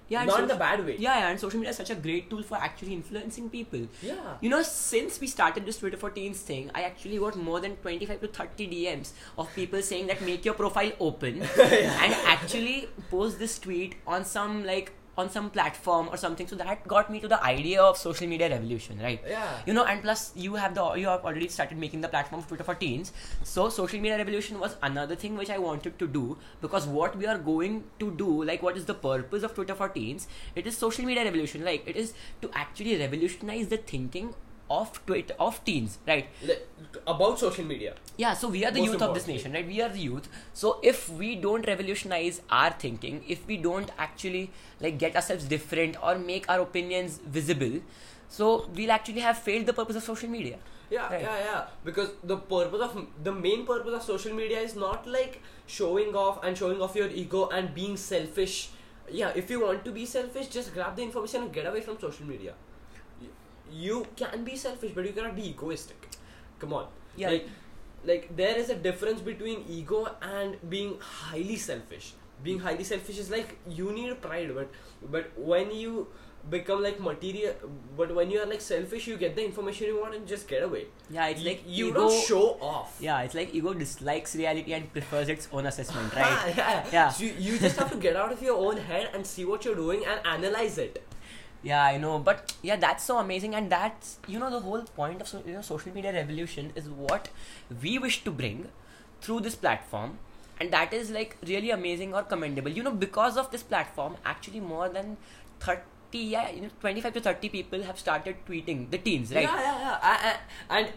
Yeah 0.10 0.19
and 0.22 0.28
not 0.28 0.38
so- 0.38 0.42
in 0.44 0.48
the 0.48 0.56
bad 0.56 0.86
way. 0.86 0.96
yeah, 1.00 1.19
yeah 1.19 1.30
and 1.30 1.40
social 1.40 1.60
media 1.60 1.72
is 1.72 1.78
such 1.78 1.90
a 1.90 1.96
great 1.96 2.30
tool 2.30 2.44
for 2.44 2.57
actually 2.57 2.94
influencing 2.94 3.50
people 3.50 3.88
Yeah. 4.02 4.16
You 4.42 4.50
know, 4.50 4.62
since 4.63 5.19
we 5.19 5.28
started 5.28 5.66
this 5.66 5.78
Twitter 5.80 5.98
for 5.98 6.10
Teens 6.10 6.40
thing, 6.42 6.69
I 6.75 6.84
actually 6.84 7.18
got 7.18 7.36
more 7.38 7.60
than 7.60 7.75
25 7.78 8.22
to 8.22 8.28
30 8.28 8.68
DMs 8.74 9.12
of 9.38 9.54
people 9.56 9.81
saying 9.81 10.07
that 10.07 10.22
make 10.22 10.46
your 10.46 10.54
profile 10.54 10.92
open 11.00 11.42
and 12.04 12.13
actually 12.36 12.88
post 13.10 13.40
this 13.40 13.57
tweet 13.60 13.96
on 14.06 14.25
some 14.25 14.63
like 14.66 14.92
on 15.18 15.30
some 15.30 15.50
platform 15.50 16.10
or 16.12 16.18
something. 16.18 16.48
So 16.48 16.56
that 16.56 16.88
got 16.88 17.10
me 17.10 17.20
to 17.20 17.28
the 17.28 17.42
idea 17.44 17.81
of 17.81 17.98
social 17.98 18.28
media 18.28 18.50
revolution, 18.50 19.00
right? 19.00 19.22
Yeah. 19.28 19.60
You 19.66 19.74
know, 19.74 19.86
and 19.86 20.02
plus 20.02 20.31
you 20.36 20.56
have 20.56 20.76
the 20.76 20.94
you 20.94 21.07
have 21.07 21.24
already 21.24 21.48
started 21.48 21.78
making 21.78 22.02
the 22.02 22.07
platform 22.07 22.42
of 22.42 22.48
Twitter 22.48 22.64
for 22.64 22.76
teens. 22.76 23.14
So 23.44 23.69
social 23.69 24.00
media 24.00 24.18
revolution 24.18 24.60
was 24.60 24.76
another 24.81 25.16
thing 25.16 25.38
which 25.38 25.50
I 25.50 25.57
wanted 25.57 26.00
to 26.00 26.07
do 26.07 26.38
because 26.62 26.86
what 26.86 27.18
we 27.18 27.26
are 27.26 27.38
going 27.38 27.84
to 28.00 28.12
do, 28.12 28.44
like 28.44 28.62
what 28.62 28.78
is 28.78 28.86
the 28.86 28.94
purpose 28.94 29.44
of 29.44 29.54
Twitter 29.54 29.76
for 29.76 29.90
teens? 29.90 30.28
It 30.56 30.68
is 30.68 30.78
social 30.78 31.06
media 31.06 31.24
revolution. 31.24 31.64
Like 31.64 31.88
it 31.88 31.95
is 31.95 32.14
to 32.42 32.50
actually 32.54 32.98
revolutionize 32.98 33.68
the 33.68 33.78
thinking 33.78 34.34
of 34.69 35.06
Twitter 35.06 35.36
of 35.40 35.64
teens, 35.64 35.98
right? 36.07 36.28
About 37.07 37.40
social 37.40 37.66
media. 37.66 37.95
Yeah, 38.18 38.34
so 38.34 38.48
we 38.48 38.66
are 38.66 38.72
the 38.72 38.80
Most 38.80 38.94
youth 38.94 39.02
of 39.02 39.14
this 39.14 39.28
nation, 39.28 39.54
right? 39.54 39.68
We 39.68 39.81
are 39.81 39.90
the 39.90 40.00
youth. 40.00 40.28
So 40.54 40.80
if 40.81 41.10
we 41.10 41.36
don't 41.36 41.68
revolutionize 41.68 42.42
our 42.50 42.72
thinking, 42.72 43.24
if 43.28 43.45
we 43.48 43.57
don't 43.57 43.92
actually 43.98 44.52
like 44.81 44.98
get 44.98 45.16
ourselves 45.16 45.45
different 45.45 45.98
or 46.04 46.18
make 46.18 46.50
our 46.50 46.62
opinions 46.62 47.19
visible, 47.26 47.81
so 48.30 48.68
we'll 48.76 48.92
actually 48.92 49.22
have 49.22 49.38
failed 49.38 49.66
the 49.66 49.74
purpose 49.74 49.95
of 49.98 50.04
social 50.04 50.30
media. 50.30 50.57
Yeah, 50.90 51.10
Right. 51.12 51.22
yeah, 51.22 51.38
yeah. 51.40 51.66
Because 51.84 52.10
the 52.24 52.38
purpose 52.38 52.81
of 52.81 53.07
the 53.24 53.31
main 53.31 53.66
purpose 53.66 53.94
of 53.94 54.04
social 54.04 54.34
media 54.34 54.60
is 54.60 54.76
not 54.76 55.07
like 55.07 55.42
showing 55.68 56.16
off 56.16 56.44
and 56.44 56.57
showing 56.57 56.81
off 56.81 56.95
your 56.95 57.07
ego 57.10 57.48
and 57.50 57.74
being 57.74 57.98
selfish. 57.98 58.69
Yeah, 59.10 59.31
if 59.36 59.50
you 59.50 59.62
want 59.62 59.84
to 59.86 59.92
be 59.92 60.06
selfish, 60.06 60.48
just 60.48 60.74
grab 60.74 60.95
the 60.95 61.04
information 61.04 61.44
and 61.44 61.54
get 61.54 61.66
away 61.66 61.81
from 61.81 62.00
social 62.00 62.26
media. 62.26 62.54
You 63.72 64.06
can 64.16 64.44
be 64.44 64.56
selfish, 64.56 64.92
but 64.95 65.06
you 65.06 65.14
cannot 65.14 65.36
be 65.36 65.50
egoistic. 65.50 66.10
Come 66.60 66.74
on. 66.74 66.88
Yeah. 67.16 67.30
Like, 67.30 67.50
like 68.06 68.36
there 68.36 68.56
is 68.57 68.69
a 68.69 68.76
difference 68.76 69.22
between 69.22 69.66
ego 69.69 70.07
and 70.22 70.57
being 70.69 70.98
highly 71.00 71.56
selfish. 71.56 72.14
Being 72.44 72.60
highly 72.60 72.84
selfish 72.84 73.18
is 73.18 73.30
like 73.31 73.57
you 73.69 73.92
need 73.92 74.22
pride, 74.22 74.54
but 74.54 74.69
but 75.12 75.31
when 75.38 75.72
you 75.72 76.07
become 76.48 76.84
like 76.84 77.00
material 77.00 77.56
but 77.98 78.14
when 78.14 78.30
you 78.30 78.40
are 78.40 78.45
like 78.45 78.62
selfish 78.62 79.07
you 79.07 79.18
get 79.18 79.36
the 79.36 79.44
information 79.44 79.88
you 79.88 80.00
want 80.00 80.14
and 80.14 80.28
just 80.28 80.48
get 80.48 80.62
away 80.62 80.86
Yeah, 81.10 81.26
it's 81.30 81.44
like 81.44 81.64
you 81.66 81.88
ego- 81.88 82.02
don't 82.02 82.24
show 82.28 82.50
off 82.62 82.95
Yeah, 83.02 83.22
it's 83.22 83.34
like 83.34 83.56
ego 83.56 83.74
dislikes 83.74 84.36
reality 84.36 84.72
and 84.74 84.92
prefers 84.94 85.28
its 85.28 85.48
own 85.52 85.66
assessment, 85.66 86.14
right? 86.19 86.54
yeah. 86.56 86.86
Yeah. 86.92 87.10
So 87.10 87.24
you, 87.24 87.34
you 87.40 87.57
just 87.57 87.78
have 87.80 87.90
to 87.90 87.98
get 87.98 88.16
out 88.16 88.31
of 88.31 88.44
your 88.44 88.57
own 88.57 88.78
head 88.78 89.10
and 89.16 89.26
see 89.26 89.44
what 89.44 89.66
you're 89.66 89.74
doing 89.74 90.06
and 90.06 90.19
analyze 90.24 90.78
it 90.78 91.02
Yeah, 91.68 91.84
I 91.84 91.98
know, 91.98 92.19
but 92.19 92.54
yeah, 92.62 92.76
that's 92.76 93.04
so 93.04 93.18
amazing, 93.18 93.56
and 93.60 93.72
that's 93.72 94.18
you 94.34 94.40
know 94.42 94.50
the 94.56 94.60
whole 94.66 94.84
point 94.98 95.22
of 95.22 95.28
so, 95.28 95.42
you 95.45 95.54
know, 95.54 95.62
social 95.62 95.94
media 95.94 96.14
revolution 96.14 96.72
is 96.76 96.90
what 96.90 97.30
we 97.86 97.98
wish 98.04 98.24
to 98.26 98.31
bring 98.42 98.68
through 99.22 99.40
this 99.48 99.56
platform, 99.56 100.19
and 100.60 100.72
that 100.76 100.94
is 100.94 101.10
like 101.10 101.38
really 101.54 101.72
amazing 101.72 102.14
or 102.14 102.22
commendable. 102.36 102.69
You 102.80 102.84
know, 102.84 102.92
because 103.06 103.36
of 103.45 103.50
this 103.56 103.64
platform, 103.64 104.18
actually 104.34 104.60
more 104.60 104.90
than 104.90 105.18
thirty, 105.60 106.19
yeah, 106.36 106.52
you 106.52 106.62
know, 106.68 106.69
twenty-five 106.81 107.14
to 107.14 107.26
thirty 107.30 107.50
people 107.57 107.81
have 107.90 107.98
started 108.06 108.45
tweeting 108.52 108.86
the 108.92 109.00
teens, 109.10 109.34
right? 109.34 109.50
Yeah, 109.50 109.60
yeah, 109.69 109.80
yeah. 109.80 110.00
I- 110.14 110.22
I- 110.34 110.78
and 110.80 110.94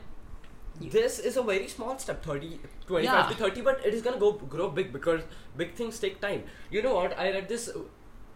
this 0.80 1.18
is 1.18 1.36
a 1.36 1.42
very 1.42 1.66
small 1.66 1.98
step 1.98 2.22
30 2.24 2.60
25 2.86 3.02
Yeah. 3.04 3.28
to 3.30 3.34
30 3.34 3.62
but 3.62 3.84
it 3.84 3.94
is 3.94 4.02
going 4.02 4.14
to 4.14 4.20
go 4.20 4.32
grow 4.32 4.68
big 4.70 4.92
because 4.92 5.22
big 5.56 5.74
things 5.74 5.98
take 5.98 6.20
time 6.20 6.44
you 6.70 6.82
know 6.82 6.94
what 6.94 7.18
i 7.18 7.30
read 7.32 7.48
this 7.48 7.68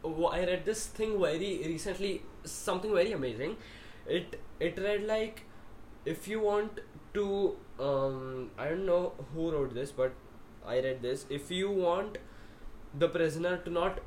i 0.04 0.40
read 0.50 0.64
this 0.64 0.87
thing 0.99 1.21
very 1.21 1.50
recently 1.66 2.23
something 2.44 2.92
very 2.94 3.12
amazing. 3.12 3.56
It 4.06 4.40
it 4.61 4.78
read 4.78 5.04
like 5.06 5.42
if 6.04 6.26
you 6.28 6.40
want 6.40 6.80
to 7.14 7.26
um 7.78 8.50
i 8.59 8.68
don't 8.68 8.87
know 8.87 9.12
who 9.35 9.50
wrote 9.52 9.75
this 9.75 9.92
but 9.92 10.12
i 10.66 10.80
read 10.80 11.02
this. 11.02 11.26
If 11.30 11.50
you 11.50 11.71
want 11.71 12.18
the 12.99 13.09
prisoner 13.09 13.56
to 13.59 13.71
not 13.71 14.00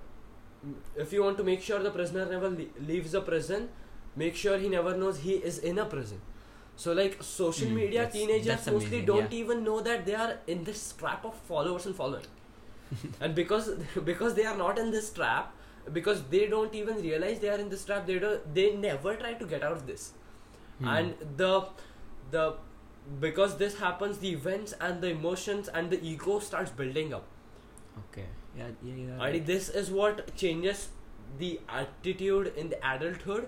if 0.96 1.14
you 1.14 1.24
want 1.24 1.38
to 1.38 1.44
make 1.44 1.62
sure 1.62 1.80
the 1.80 1.92
prisoner 1.92 2.26
never 2.26 2.50
le- 2.50 2.86
leaves 2.92 3.12
the 3.12 3.22
prison 3.22 3.70
make 4.16 4.36
sure 4.36 4.58
he 4.58 4.70
never 4.70 4.96
knows 4.98 5.20
he 5.20 5.34
is 5.34 5.60
in 5.60 5.78
a 5.80 5.86
prison. 5.86 6.22
So 6.78 6.94
like 6.94 7.18
social 7.24 7.68
Mm, 7.70 7.76
media 7.76 8.00
that's- 8.02 8.14
teenagers 8.14 8.48
that's 8.48 8.68
mostly 8.68 8.88
amazing, 8.88 9.06
don't 9.06 9.32
yeah. 9.32 9.40
even 9.44 9.64
know 9.64 9.80
that 9.82 10.06
they 10.06 10.16
are 10.16 10.40
in 10.48 10.64
this 10.64 10.94
trap 11.02 11.24
of 11.26 11.36
followers 11.52 11.86
and 11.86 11.96
following. 11.96 12.26
And 13.22 13.36
because 13.36 13.70
because 14.12 14.34
they 14.40 14.46
are 14.46 14.58
not 14.58 14.78
in 14.86 14.92
this 14.92 15.12
trap 15.20 15.54
because 15.94 16.24
they 16.30 16.48
don't 16.48 16.74
even 16.76 17.02
realize 17.02 17.40
they 17.40 17.50
are 17.50 17.60
in 17.60 17.70
this 17.70 17.86
trap 17.86 18.06
they 18.08 18.18
don't 18.20 18.54
they 18.54 18.76
never 18.76 19.16
try 19.16 19.34
to 19.34 19.46
get 19.46 19.64
out 19.64 19.72
of 19.74 19.86
this 19.88 20.14
Hmm. 20.80 20.88
and 20.94 21.28
the 21.38 21.50
the 22.32 22.46
because 23.22 23.58
this 23.58 23.78
happens 23.80 24.18
the 24.24 24.30
events 24.38 24.74
and 24.88 25.02
the 25.06 25.10
emotions 25.16 25.70
and 25.70 25.90
the 25.96 26.00
ego 26.14 26.40
starts 26.40 26.72
building 26.72 27.14
up 27.14 27.28
Okay. 28.00 28.26
Yeah, 28.58 28.68
yeah, 28.84 28.96
yeah. 28.96 29.24
and 29.28 29.46
this 29.46 29.70
is 29.70 29.92
what 29.92 30.36
changes 30.36 30.90
the 31.40 31.60
attitude 31.70 32.52
in 32.64 32.70
the 32.70 32.80
adulthood 32.94 33.48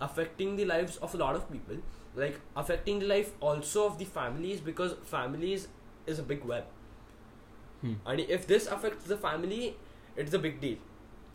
affecting 0.00 0.56
the 0.56 0.64
lives 0.64 0.96
of 1.08 1.14
a 1.14 1.18
lot 1.24 1.36
of 1.36 1.50
people 1.52 1.76
like 2.14 2.40
affecting 2.56 2.98
the 3.00 3.06
life 3.06 3.32
also 3.40 3.86
of 3.86 3.98
the 3.98 4.04
families 4.16 4.60
because 4.60 4.94
families 5.16 5.68
is 6.06 6.18
a 6.18 6.22
big 6.34 6.44
web 6.44 6.64
Hmm. 7.82 7.94
and 8.06 8.20
if 8.38 8.46
this 8.46 8.66
affects 8.78 9.04
the 9.12 9.16
family 9.16 9.76
it's 10.16 10.32
a 10.34 10.38
big 10.38 10.60
deal 10.60 10.76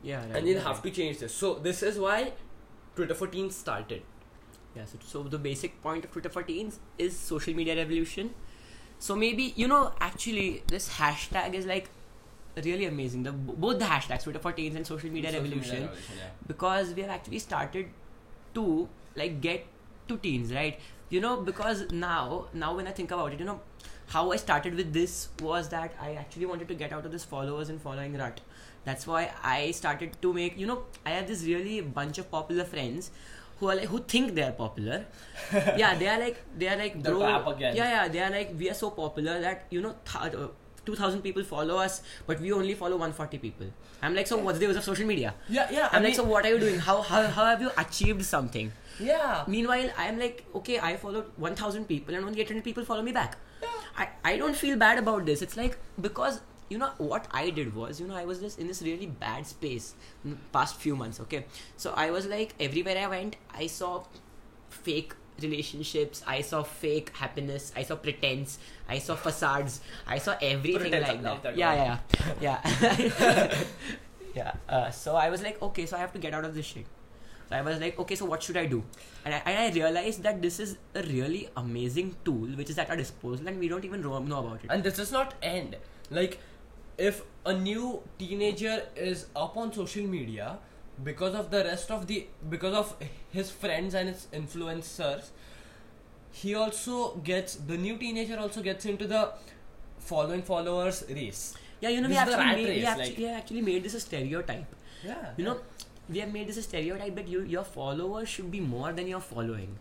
Yeah, 0.03 0.19
right, 0.19 0.35
and 0.37 0.47
you'll 0.47 0.57
right. 0.57 0.67
have 0.67 0.81
to 0.83 0.91
change 0.91 1.19
this 1.19 1.33
so 1.33 1.55
this 1.55 1.81
is 1.83 1.97
why 1.99 2.33
twitter 2.95 3.13
for 3.13 3.27
teens 3.27 3.55
started 3.55 4.03
Yeah, 4.75 4.85
so, 4.85 4.97
so 5.03 5.23
the 5.23 5.37
basic 5.39 5.81
point 5.81 6.05
of 6.05 6.11
Twitter 6.11 6.29
for 6.29 6.43
Teens 6.43 6.79
is 6.97 7.17
social 7.17 7.53
media 7.59 7.75
revolution. 7.75 8.33
So 8.99 9.15
maybe 9.15 9.53
you 9.55 9.67
know 9.67 9.93
actually 9.99 10.63
this 10.67 10.89
hashtag 10.97 11.55
is 11.59 11.65
like 11.65 11.89
really 12.63 12.85
amazing. 12.85 13.23
The 13.23 13.31
both 13.31 13.79
the 13.79 13.85
hashtags 13.85 14.23
Twitter 14.23 14.39
for 14.39 14.51
Teens 14.51 14.75
and 14.75 14.85
social 14.85 15.09
media 15.09 15.31
Social 15.31 15.43
media 15.43 15.57
revolution 15.59 15.87
revolution, 15.87 16.17
yeah. 16.19 16.29
because 16.47 16.93
we 16.93 17.01
have 17.01 17.11
actually 17.11 17.39
started 17.39 17.87
to 18.55 18.87
like 19.15 19.41
get 19.41 19.65
to 20.07 20.17
teens, 20.17 20.53
right? 20.53 20.79
You 21.09 21.21
know 21.21 21.37
because 21.41 21.85
now 21.91 22.45
now 22.53 22.75
when 22.75 22.87
I 22.87 22.91
think 22.91 23.11
about 23.11 23.33
it, 23.33 23.39
you 23.39 23.45
know 23.45 23.59
how 24.07 24.31
I 24.31 24.37
started 24.37 24.75
with 24.75 24.93
this 24.93 25.29
was 25.41 25.69
that 25.69 25.93
I 25.99 26.13
actually 26.15 26.45
wanted 26.45 26.67
to 26.69 26.75
get 26.75 26.93
out 26.93 27.05
of 27.05 27.11
this 27.11 27.23
followers 27.23 27.69
and 27.69 27.81
following 27.81 28.17
rut. 28.17 28.41
That's 28.85 29.05
why 29.07 29.31
I 29.43 29.71
started 29.71 30.21
to 30.21 30.33
make 30.33 30.57
you 30.57 30.67
know 30.67 30.83
I 31.05 31.11
have 31.11 31.27
this 31.27 31.43
really 31.43 31.81
bunch 31.81 32.17
of 32.17 32.29
popular 32.31 32.63
friends 32.65 33.11
who 33.59 33.69
are 33.69 33.75
like 33.75 33.87
who 33.89 33.99
think 33.99 34.35
they 34.35 34.43
are 34.43 34.51
popular. 34.51 35.05
yeah, 35.53 35.95
they 35.95 36.07
are 36.07 36.19
like 36.19 36.41
they 36.57 36.67
are 36.69 36.77
like 36.77 37.01
The 37.03 37.11
bro. 37.11 37.49
again. 37.51 37.75
Yeah, 37.75 37.89
yeah, 37.89 38.07
they 38.07 38.21
are 38.21 38.29
like 38.31 38.53
we 38.57 38.69
are 38.69 38.73
so 38.85 38.91
popular 38.91 39.39
that 39.41 39.65
you 39.69 39.81
know. 39.81 39.95
Th- 40.13 40.33
uh, 40.35 40.47
2000 40.87 41.21
people 41.21 41.43
follow 41.43 41.75
us 41.83 42.01
but 42.25 42.39
we 42.39 42.49
only 42.53 42.73
follow 42.73 42.95
140 42.95 43.37
people 43.39 43.65
i'm 44.01 44.13
like 44.15 44.25
so 44.25 44.37
what's 44.37 44.57
the 44.57 44.65
use 44.67 44.77
of 44.77 44.85
social 44.85 45.05
media 45.05 45.33
yeah 45.49 45.67
yeah 45.69 45.89
I'm 45.91 46.01
I 46.01 46.05
like, 46.05 46.15
so 46.15 46.23
what 46.23 46.45
are 46.45 46.49
you 46.53 46.59
doing? 46.59 46.79
How, 46.79 47.01
how 47.01 47.23
how 47.27 47.43
have 47.43 47.61
you 47.61 47.71
achieved 47.77 48.23
something? 48.23 48.71
yeah 48.97 49.43
Meanwhile, 49.47 49.89
I'm 49.97 50.17
like, 50.17 50.45
okay, 50.55 50.79
I 50.79 50.95
followed 50.95 51.25
1,000 51.35 51.89
people 51.89 52.15
and 52.15 52.23
only 52.23 52.39
800 52.39 52.63
people 52.63 52.85
follow 52.85 53.01
me 53.01 53.11
back. 53.11 53.35
I, 53.97 54.07
I 54.23 54.37
don't 54.37 54.55
feel 54.55 54.77
bad 54.77 54.97
about 54.97 55.25
this. 55.25 55.41
It's 55.41 55.57
like, 55.57 55.77
because, 55.99 56.39
you 56.69 56.77
know, 56.77 56.91
what 56.97 57.27
I 57.31 57.49
did 57.49 57.75
was, 57.75 57.99
you 57.99 58.07
know, 58.07 58.15
I 58.15 58.25
was 58.25 58.39
just 58.39 58.59
in 58.59 58.67
this 58.67 58.81
really 58.81 59.05
bad 59.05 59.47
space 59.47 59.95
in 60.23 60.31
the 60.31 60.37
past 60.51 60.75
few 60.75 60.95
months, 60.95 61.19
okay? 61.21 61.45
So 61.77 61.93
I 61.95 62.11
was 62.11 62.25
like, 62.25 62.55
everywhere 62.59 62.97
I 62.97 63.07
went, 63.07 63.35
I 63.53 63.67
saw 63.67 64.03
fake 64.69 65.13
relationships, 65.41 66.23
I 66.27 66.41
saw 66.41 66.63
fake 66.63 67.11
happiness, 67.15 67.71
I 67.75 67.83
saw 67.83 67.95
pretense, 67.95 68.59
I 68.89 68.99
saw 68.99 69.15
facades, 69.15 69.81
I 70.05 70.17
saw 70.17 70.35
everything 70.41 70.91
Pretense, 70.91 71.07
like 71.07 71.21
that. 71.23 71.43
that 71.43 71.57
Yeah, 71.57 71.97
yeah, 72.41 72.59
yeah. 72.59 73.53
yeah. 74.35 74.53
Uh, 74.67 74.89
so 74.91 75.15
I 75.15 75.29
was 75.29 75.41
like, 75.43 75.61
okay, 75.61 75.85
so 75.85 75.95
I 75.95 75.99
have 75.99 76.13
to 76.13 76.19
get 76.19 76.33
out 76.33 76.43
of 76.43 76.53
this 76.55 76.65
shit. 76.65 76.85
So 77.49 77.55
I 77.55 77.61
was 77.61 77.79
like, 77.79 77.97
okay, 77.97 78.15
so 78.15 78.25
what 78.25 78.43
should 78.43 78.57
I 78.57 78.65
do? 78.65 78.83
And 79.23 79.33
I, 79.33 79.37
and 79.45 79.57
I 79.59 79.73
realized 79.73 80.23
that 80.23 80.41
this 80.41 80.59
is 80.59 80.77
a 80.93 81.01
really 81.03 81.49
amazing 81.55 82.15
tool 82.25 82.47
which 82.57 82.69
is 82.69 82.77
at 82.77 82.89
our 82.89 82.97
disposal 82.97 83.47
and 83.47 83.57
we 83.57 83.69
don't 83.69 83.85
even 83.85 84.01
know, 84.01 84.19
know 84.19 84.39
about 84.39 84.63
it. 84.65 84.69
and 84.69 84.83
this 84.83 84.97
does 84.97 85.13
not 85.13 85.33
end 85.41 85.77
like 86.11 86.39
if 86.97 87.21
a 87.45 87.53
new 87.53 88.01
teenager 88.19 88.83
is 88.95 89.27
up 89.35 89.55
on 89.57 89.71
social 89.73 90.03
media 90.05 90.57
because 91.03 91.35
of 91.35 91.51
the 91.51 91.63
rest 91.63 91.91
of 91.91 92.07
the 92.07 92.27
because 92.49 92.73
of 92.73 92.95
his 93.31 93.51
friends 93.51 93.93
and 93.93 94.09
his 94.09 94.27
influencers 94.33 95.29
he 96.31 96.53
also 96.55 97.15
gets 97.17 97.55
the 97.55 97.77
new 97.77 97.97
teenager 97.97 98.37
also 98.39 98.61
gets 98.61 98.85
into 98.85 99.07
the 99.07 99.29
following 99.99 100.41
followers 100.41 101.03
race 101.09 101.55
yeah, 101.79 101.89
you 101.89 102.01
know, 102.01 102.07
we 102.07 102.15
this 102.15 102.27
is 102.27 102.33
the 102.35 102.39
actually, 102.41 102.63
made, 102.63 102.69
race, 102.69 102.79
we, 102.79 102.85
actually, 102.85 103.09
like- 103.09 103.17
we 103.19 103.25
actually 103.27 103.61
made 103.61 103.83
this 103.83 103.93
a 103.93 103.99
stereotype. 103.99 104.65
yeah 105.03 105.31
You 105.37 105.45
know, 105.45 105.57
we 106.09 106.17
have 106.19 106.33
made 106.33 106.47
this 106.47 106.57
a 106.57 106.63
stereotype 106.63 107.15
that 107.15 107.27
you, 107.27 107.43
your 107.43 107.63
followers 107.63 108.27
should 108.27 108.49
be 108.49 108.59
more 108.59 108.91
than 108.93 109.07
your 109.07 109.19
following. 109.19 109.77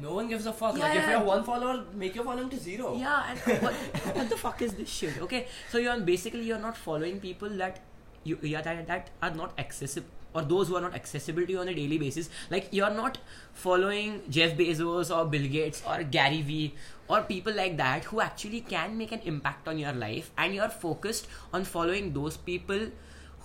No 0.00 0.14
one 0.14 0.28
gives 0.28 0.46
a 0.46 0.52
fuck 0.52 0.76
Yeah, 0.76 0.84
like 0.84 0.98
if 0.98 1.04
you 1.04 1.10
have 1.10 1.26
one 1.26 1.44
follower 1.44 1.84
make 1.94 2.14
your 2.14 2.24
following 2.24 2.48
to 2.50 2.58
zero 2.58 2.96
Yeah, 2.96 3.30
and 3.30 3.62
what, 3.62 3.74
what 4.16 4.30
the 4.30 4.36
fuck 4.36 4.62
is 4.62 4.74
this 4.74 4.88
shit? 4.88 5.20
Okay, 5.20 5.46
so 5.70 5.78
you're 5.78 5.98
basically 6.00 6.42
you're 6.42 6.58
not 6.58 6.76
following 6.76 7.20
people 7.20 7.48
that 7.50 7.80
you 8.24 8.38
yeah 8.42 8.62
that, 8.62 8.86
that 8.86 9.10
are 9.22 9.34
not 9.34 9.52
accessible 9.58 10.08
or 10.34 10.42
those 10.42 10.68
who 10.68 10.76
are 10.76 10.80
not 10.80 10.94
accessible 10.94 11.46
to 11.46 11.52
you 11.52 11.60
on 11.60 11.68
a 11.68 11.74
daily 11.74 11.96
basis. 11.98 12.28
Like 12.50 12.68
you're 12.72 12.90
not 12.90 13.18
following 13.52 14.22
Jeff 14.28 14.56
Bezos 14.56 15.16
or 15.16 15.24
Bill 15.26 15.48
Gates 15.48 15.82
or 15.86 16.02
Gary 16.02 16.42
Vee 16.42 16.74
or 17.08 17.20
people 17.22 17.54
like 17.54 17.76
that 17.76 18.04
who 18.04 18.20
actually 18.20 18.60
can 18.60 18.98
make 18.98 19.12
an 19.12 19.20
impact 19.24 19.68
on 19.68 19.78
your 19.78 19.92
life, 19.92 20.30
and 20.38 20.54
you're 20.54 20.68
focused 20.68 21.28
on 21.52 21.64
following 21.64 22.12
those 22.12 22.36
people 22.36 22.88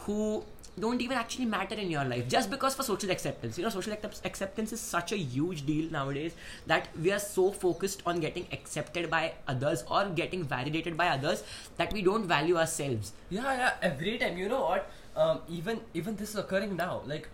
who 0.06 0.44
don't 0.79 1.01
even 1.01 1.18
actually 1.18 1.46
matter 1.46 1.75
in 1.75 1.89
your 1.91 2.03
life 2.06 2.27
just 2.29 2.50
because 2.50 2.74
for 2.74 2.84
social 2.84 3.12
acceptance 3.12 3.58
you 3.58 3.63
know 3.63 3.70
social 3.70 3.91
accept- 3.91 4.22
acceptance 4.25 4.72
is 4.72 4.79
such 4.79 5.12
a 5.12 5.18
huge 5.18 5.65
deal 5.65 5.91
nowadays 5.91 6.34
that 6.68 6.88
we 7.01 7.12
are 7.12 7.20
so 7.20 7.51
focused 7.51 8.01
on 8.06 8.20
getting 8.20 8.48
accepted 8.53 9.10
by 9.10 9.34
others 9.48 9.84
or 9.89 10.06
getting 10.22 10.44
validated 10.44 10.96
by 10.96 11.08
others 11.10 11.44
that 11.77 11.91
we 11.91 12.01
don't 12.01 12.25
value 12.25 12.58
ourselves 12.58 13.12
Yeah, 13.29 13.51
yeah. 13.62 13.74
Every 13.82 14.18
time, 14.18 14.38
you 14.38 14.48
know 14.48 14.62
what? 14.62 14.89
Um, 15.15 15.39
even 15.50 15.82
even 15.94 16.15
this 16.15 16.29
is 16.29 16.38
occurring 16.38 16.75
now. 16.77 17.01
Like, 17.06 17.27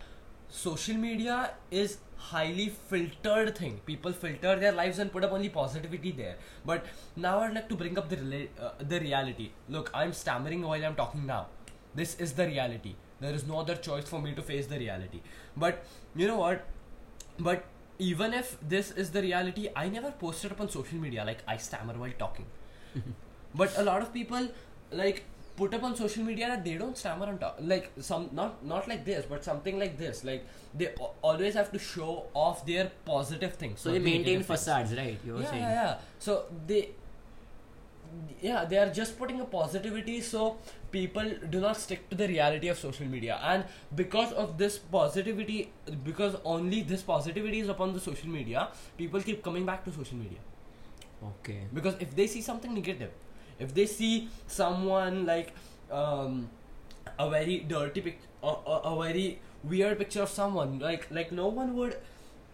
social 0.50 0.96
media 1.04 1.52
is 1.72 1.98
highly 2.30 2.70
filtered 2.92 3.56
thing. 3.58 3.80
People 3.86 4.14
filter 4.24 4.56
their 4.64 4.72
lives 4.72 5.00
and 5.00 5.12
put 5.12 5.24
up 5.24 5.32
only 5.38 5.50
positivity 5.50 6.12
there. 6.12 6.36
But 6.66 6.86
now 7.16 7.40
I'd 7.40 7.54
like 7.54 7.70
to 7.70 7.76
bring 7.76 7.98
up 7.98 8.10
the 8.10 8.18
rela- 8.18 8.50
uh, 8.60 8.72
the 8.94 9.00
reality. 9.00 9.50
Look, 9.70 9.92
I'm 9.94 10.14
stammering 10.14 10.62
while 10.72 10.84
I'm 10.90 10.96
talking 10.96 11.26
now. 11.26 11.46
This 11.96 12.16
is 12.16 12.34
the 12.34 12.46
reality. 12.46 12.96
There 13.20 13.34
is 13.34 13.48
no 13.48 13.60
other 13.60 13.76
choice 13.76 14.06
for 14.06 14.22
me 14.22 14.34
to 14.34 14.42
face 14.42 14.68
the 14.68 14.78
reality. 14.78 15.22
But 15.56 15.86
you 16.16 16.28
know 16.28 16.38
what? 16.38 16.66
But 17.40 17.66
even 18.00 18.34
if 18.34 18.58
this 18.68 18.92
is 18.92 19.12
the 19.12 19.22
reality, 19.22 19.70
I 19.76 19.88
never 19.90 20.12
posted 20.12 20.52
up 20.52 20.60
on 20.62 20.70
social 20.70 20.98
media 20.98 21.24
like 21.24 21.40
I 21.48 21.58
stammer 21.58 21.94
while 21.94 22.12
talking. 22.20 22.46
but 23.56 23.78
a 23.78 23.84
lot 23.84 24.02
of 24.02 24.14
people 24.14 24.48
like 24.92 25.24
put 25.56 25.74
up 25.74 25.84
on 25.84 25.96
social 25.96 26.24
media 26.24 26.48
that 26.48 26.64
they 26.66 26.76
don't 26.76 26.98
stammer 26.98 27.28
on 27.28 27.38
talk 27.38 27.58
like 27.62 27.92
some 28.00 28.30
not 28.34 28.64
not 28.66 28.88
like 28.88 29.06
this 29.06 29.26
but 29.26 29.44
something 29.44 29.80
like 29.80 29.98
this 29.98 30.24
like 30.24 30.46
they 30.74 30.88
always 31.22 31.54
have 31.54 31.72
to 31.72 31.80
show 31.80 32.26
off 32.34 32.66
their 32.66 32.92
positive 33.06 33.54
things 33.54 33.80
so 33.80 33.92
they 33.92 34.00
maintain 34.00 34.44
things. 34.44 34.46
facades 34.46 34.96
right 34.98 35.18
you 35.26 35.34
were 35.34 35.42
yeah, 35.42 35.50
saying 35.50 35.64
yeah 35.64 35.84
yeah 35.84 35.98
so 36.20 36.46
they 36.68 36.90
yeah 38.42 38.66
they 38.66 38.78
are 38.78 38.90
just 38.90 39.18
putting 39.18 39.42
a 39.42 39.46
positivity 39.46 40.22
so 40.22 40.58
people 40.92 41.30
do 41.50 41.60
not 41.60 41.78
stick 41.78 42.10
to 42.10 42.16
the 42.16 42.28
reality 42.28 42.70
of 42.70 42.78
social 42.80 43.06
media. 43.06 43.40
And 43.44 43.66
because 43.96 44.32
of 44.34 44.58
this 44.58 44.78
positivity 44.78 45.72
because 46.04 46.36
only 46.44 46.82
this 46.82 47.02
positivity 47.02 47.60
is 47.60 47.70
upon 47.70 47.94
the 47.94 48.00
social 48.00 48.30
media 48.30 48.68
people 48.98 49.22
keep 49.22 49.44
coming 49.44 49.66
back 49.66 49.86
to 49.86 49.92
social 49.92 50.18
media. 50.18 50.40
Okay. 51.26 51.62
because 51.74 51.96
if 52.00 52.16
they 52.16 52.28
see 52.28 52.42
something 52.42 52.74
negative 52.74 53.12
if 53.60 53.74
they 53.74 53.86
see 53.86 54.30
someone 54.48 55.26
like 55.26 55.54
um, 55.92 56.50
a 57.18 57.30
very 57.30 57.60
dirty 57.60 58.02
pic 58.02 58.20
a, 58.44 58.48
a, 58.48 58.80
a 58.92 59.04
very 59.04 59.40
weird 59.64 59.98
picture 59.98 60.22
of 60.22 60.30
someone 60.30 60.78
like 60.80 61.08
like 61.10 61.32
no 61.32 61.48
one 61.48 61.74
would 61.76 61.98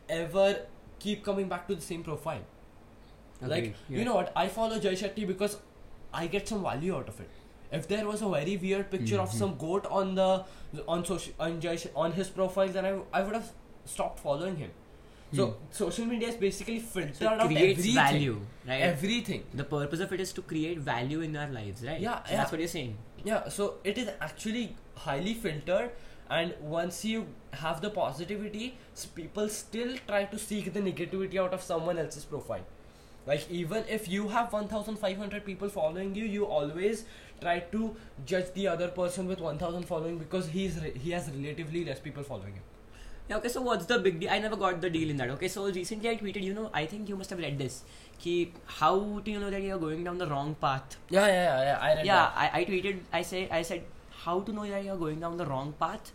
ever 0.09 0.59
keep 0.99 1.23
coming 1.25 1.49
back 1.49 1.67
to 1.67 1.75
the 1.75 1.81
same 1.81 2.03
profile 2.03 2.45
like 3.49 3.73
yeah. 3.89 3.97
you 3.99 4.05
know 4.05 4.15
what 4.15 4.31
i 4.35 4.47
follow 4.47 4.79
jay 4.79 4.93
shetty 4.93 5.25
because 5.27 5.57
i 6.13 6.27
get 6.27 6.47
some 6.47 6.61
value 6.63 6.95
out 6.95 7.07
of 7.07 7.19
it 7.19 7.29
if 7.79 7.87
there 7.87 8.05
was 8.07 8.21
a 8.21 8.29
very 8.29 8.57
weird 8.57 8.89
picture 8.91 9.19
of 9.19 9.29
Mhm. 9.29 9.37
some 9.41 9.55
goat 9.57 9.85
on 10.01 10.13
the 10.15 10.29
on 10.87 11.05
social 11.05 11.33
on 11.39 11.59
jay 11.65 11.75
Sh- 11.77 11.87
on 11.95 12.11
his 12.19 12.29
profile 12.29 12.67
then 12.77 12.85
i, 12.85 12.93
I 13.19 13.23
would 13.23 13.33
have 13.39 13.51
stopped 13.85 14.19
following 14.19 14.57
him 14.57 14.71
so 15.33 15.45
Hmm. 15.47 15.53
social 15.75 16.05
media 16.05 16.27
is 16.29 16.35
basically 16.35 16.79
filtered 16.79 17.15
So 17.17 17.27
out 17.29 17.39
creates 17.45 17.79
everything 17.79 17.95
value, 17.95 18.39
right? 18.67 18.81
everything 18.87 19.43
the 19.53 19.63
purpose 19.63 20.01
of 20.05 20.11
it 20.17 20.19
is 20.23 20.33
to 20.39 20.41
create 20.41 20.79
value 20.87 21.21
in 21.21 21.37
our 21.43 21.47
lives, 21.49 21.83
right? 21.89 22.01
Yeah, 22.01 22.17
So 22.25 22.31
yeah. 22.31 22.37
That's 22.37 22.51
what 22.51 22.59
you're 22.59 22.67
saying. 22.73 22.97
Yeah, 23.23 23.47
so 23.57 23.75
it 23.91 23.97
is 24.01 24.09
actually 24.27 24.75
highly 25.05 25.33
filtered, 25.45 25.91
and 26.29 26.53
once 26.73 26.99
you 27.11 27.21
have 27.61 27.79
the 27.85 27.89
positivity, 27.91 28.65
people 29.21 29.47
still 29.47 29.95
try 30.09 30.21
to 30.25 30.37
seek 30.47 30.67
the 30.73 30.81
negativity 30.81 31.37
out 31.45 31.53
of 31.53 31.63
someone 31.69 31.97
else's 32.03 32.25
profile. 32.25 32.65
Like, 33.25 33.49
even 33.51 33.83
if 33.87 34.07
you 34.07 34.29
have 34.29 34.51
1500 34.51 35.45
people 35.45 35.69
following 35.69 36.15
you, 36.15 36.25
you 36.25 36.45
always 36.45 37.05
try 37.39 37.59
to 37.59 37.95
judge 38.25 38.51
the 38.53 38.67
other 38.67 38.87
person 38.87 39.27
with 39.27 39.39
1000 39.39 39.83
following 39.83 40.17
because 40.17 40.47
he's 40.49 40.79
re- 40.81 40.97
he 40.97 41.11
has 41.11 41.29
relatively 41.29 41.85
less 41.85 41.99
people 41.99 42.23
following 42.23 42.53
him. 42.53 42.63
Yeah, 43.29 43.37
okay, 43.37 43.49
so 43.49 43.61
what's 43.61 43.85
the 43.85 43.99
big 43.99 44.19
deal? 44.19 44.29
I 44.29 44.39
never 44.39 44.55
got 44.55 44.81
the 44.81 44.89
deal 44.89 45.09
in 45.09 45.17
that. 45.17 45.29
Okay, 45.29 45.47
so 45.47 45.65
recently 45.71 46.09
I 46.09 46.15
tweeted, 46.17 46.43
you 46.43 46.53
know, 46.53 46.69
I 46.73 46.85
think 46.85 47.07
you 47.07 47.15
must 47.15 47.29
have 47.29 47.39
read 47.39 47.57
this. 47.57 47.83
Ki, 48.19 48.53
how 48.65 49.21
do 49.23 49.31
you 49.31 49.39
know 49.39 49.49
that 49.49 49.61
you're 49.61 49.77
going 49.77 50.03
down 50.03 50.17
the 50.17 50.27
wrong 50.27 50.55
path? 50.55 50.97
Yeah, 51.09 51.27
yeah, 51.27 51.33
yeah, 51.33 51.63
yeah 51.63 51.77
I 51.81 51.95
read 51.95 52.05
yeah, 52.05 52.31
I, 52.35 52.49
I 52.53 52.65
tweeted, 52.65 52.99
I 53.13 53.21
say, 53.21 53.47
I 53.49 53.61
said, 53.61 53.83
how 54.25 54.41
to 54.41 54.51
know 54.51 54.67
that 54.67 54.83
you're 54.83 54.97
going 54.97 55.19
down 55.19 55.37
the 55.37 55.45
wrong 55.45 55.73
path? 55.79 56.11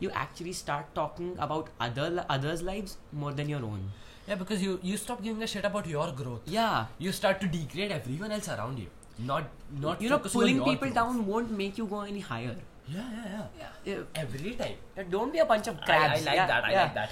You 0.00 0.10
actually 0.10 0.52
start 0.52 0.94
talking 0.94 1.36
about 1.38 1.68
other 1.78 2.24
others' 2.28 2.62
lives 2.62 2.96
more 3.12 3.32
than 3.32 3.48
your 3.48 3.62
own. 3.62 3.90
Yeah, 4.30 4.36
because 4.36 4.62
you, 4.62 4.78
you 4.80 4.96
stop 4.96 5.22
giving 5.24 5.42
a 5.42 5.46
shit 5.46 5.64
about 5.64 5.86
your 5.88 6.12
growth. 6.12 6.42
Yeah. 6.46 6.86
You 6.98 7.10
start 7.10 7.40
to 7.40 7.48
degrade 7.48 7.90
everyone 7.90 8.30
else 8.30 8.48
around 8.48 8.78
you. 8.78 8.86
Not, 9.18 9.48
not 9.80 10.00
You 10.00 10.08
know, 10.08 10.20
pulling 10.20 10.62
people 10.62 10.76
growth. 10.76 10.94
down 10.94 11.26
won't 11.26 11.50
make 11.50 11.76
you 11.76 11.86
go 11.86 12.02
any 12.02 12.20
higher. 12.20 12.54
Yeah, 12.86 13.08
yeah, 13.12 13.46
yeah. 13.58 13.66
Yeah. 13.84 14.02
Every 14.14 14.52
time. 14.52 14.76
Yeah, 14.96 15.02
Don't 15.10 15.32
be 15.32 15.40
a 15.40 15.44
bunch 15.44 15.66
of 15.66 15.78
I, 15.84 15.96
I 15.96 16.20
like 16.20 16.24
yeah, 16.24 16.46
that. 16.46 16.64
I 16.64 16.74
like 16.74 16.94
that. 16.94 17.10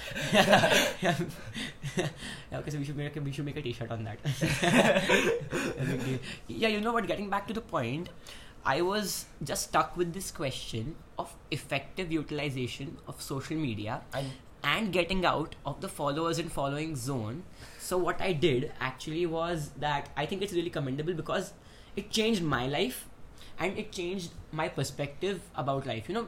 yeah. 1.01 1.15
yeah, 2.51 2.57
okay, 2.59 2.71
so 2.71 2.77
we 2.77 2.85
should 2.85 2.95
make 2.95 3.15
a, 3.15 3.21
we 3.21 3.33
should 3.33 3.45
make 3.45 3.57
a 3.57 3.61
t-shirt 3.61 3.91
on 3.91 4.05
that. 4.05 4.19
A 4.23 5.85
big 5.85 6.05
deal. 6.05 6.19
yeah, 6.47 6.69
you 6.69 6.79
know 6.79 6.93
what? 6.93 7.05
Getting 7.05 7.29
back 7.29 7.47
to 7.47 7.53
the 7.53 7.61
point, 7.61 8.09
I 8.65 8.81
was 8.81 9.25
just 9.43 9.69
stuck 9.69 9.97
with 9.97 10.13
this 10.13 10.31
question 10.31 10.95
of 11.17 11.33
effective 11.51 12.11
utilization 12.13 12.97
of 13.07 13.21
social 13.21 13.57
media 13.57 14.01
And 14.13 14.31
and 14.63 14.91
getting 14.91 15.25
out 15.25 15.55
of 15.65 15.81
the 15.81 15.87
followers 15.87 16.39
and 16.39 16.51
following 16.51 16.95
zone. 16.95 17.43
So 17.79 17.97
what 17.97 18.21
I 18.21 18.33
did 18.33 18.71
actually 18.79 19.25
was 19.25 19.71
that 19.79 20.09
I 20.15 20.25
think 20.25 20.41
it's 20.41 20.53
really 20.53 20.69
commendable 20.69 21.13
because 21.13 21.53
it 21.95 22.11
changed 22.11 22.43
my 22.43 22.67
life 22.67 23.07
and 23.57 23.77
it 23.77 23.91
changed 23.91 24.31
my 24.51 24.69
perspective 24.69 25.41
about 25.55 25.85
life. 25.85 26.07
You 26.07 26.15
know, 26.15 26.27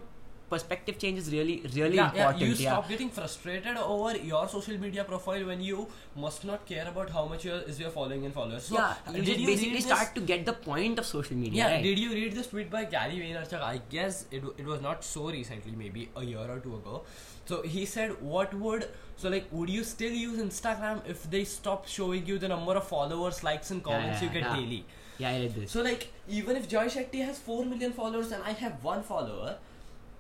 perspective 0.54 0.98
change 1.04 1.20
is 1.24 1.32
really 1.34 1.56
really 1.76 1.98
yeah, 1.98 2.12
yeah, 2.16 2.30
important. 2.30 2.50
you 2.50 2.56
stop 2.56 2.90
getting 2.94 3.10
frustrated 3.18 3.78
over 3.78 4.16
your 4.32 4.44
social 4.54 4.78
media 4.84 5.04
profile 5.12 5.46
when 5.52 5.62
you 5.70 5.88
must 6.26 6.46
not 6.52 6.66
care 6.72 6.88
about 6.88 7.10
how 7.18 7.26
much 7.34 7.46
your, 7.46 7.60
is 7.74 7.80
your 7.80 7.90
following 7.90 8.26
and 8.26 8.34
followers. 8.34 8.66
So, 8.66 8.76
yeah, 8.76 8.96
you 9.08 9.22
did 9.22 9.26
just 9.26 9.40
you 9.40 9.48
basically 9.48 9.82
start 9.82 10.16
to 10.16 10.22
get 10.22 10.46
the 10.46 10.54
point 10.54 11.00
of 11.00 11.06
social 11.06 11.38
media. 11.38 11.64
Yeah, 11.64 11.74
right? 11.74 11.84
did 11.84 12.00
you 12.00 12.14
read 12.14 12.34
this 12.34 12.48
tweet 12.48 12.70
by 12.70 12.84
Gary 12.96 13.20
Vaynerchuk? 13.24 13.62
I 13.62 13.82
guess 13.90 14.26
it, 14.32 14.44
it 14.58 14.66
was 14.66 14.82
not 14.82 15.04
so 15.04 15.30
recently, 15.30 15.76
maybe 15.84 16.10
a 16.16 16.24
year 16.24 16.48
or 16.56 16.60
two 16.60 16.76
ago. 16.76 17.04
So 17.46 17.62
he 17.62 17.86
said, 17.86 18.18
"What 18.22 18.54
would 18.66 18.90
so 19.18 19.30
like? 19.36 19.48
Would 19.52 19.70
you 19.78 19.84
still 19.84 20.18
use 20.24 20.42
Instagram 20.48 21.06
if 21.16 21.30
they 21.36 21.46
stop 21.54 21.88
showing 22.00 22.26
you 22.34 22.42
the 22.48 22.52
number 22.56 22.76
of 22.82 22.92
followers, 22.96 23.44
likes, 23.52 23.72
and 23.72 23.84
comments 23.92 24.22
yeah, 24.22 24.28
you 24.28 24.34
get 24.40 24.50
yeah. 24.50 24.56
daily?" 24.58 24.84
yeah, 25.22 25.30
I 25.30 25.40
read 25.40 25.56
this. 25.56 25.72
So 25.72 25.82
like, 25.82 26.08
even 26.28 26.56
if 26.56 26.68
Jay 26.68 26.86
Shetty 26.96 27.24
has 27.26 27.38
four 27.40 27.66
million 27.66 27.94
followers 27.94 28.32
and 28.32 28.44
I 28.44 28.52
have 28.52 28.84
one 28.84 29.04
follower, 29.04 29.58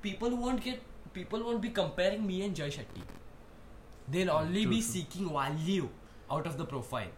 people 0.01 0.35
won't 0.35 0.63
get 0.63 0.81
people 1.13 1.43
won't 1.43 1.61
be 1.61 1.69
comparing 1.69 2.25
me 2.25 2.43
and 2.43 2.55
Jay 2.55 2.69
Shetty. 2.69 3.03
They'll 4.09 4.31
only 4.31 4.63
true, 4.63 4.71
be 4.71 4.75
true. 4.77 4.81
seeking 4.81 5.29
value 5.29 5.89
out 6.29 6.45
of 6.45 6.57
the 6.57 6.65
profile. 6.65 7.11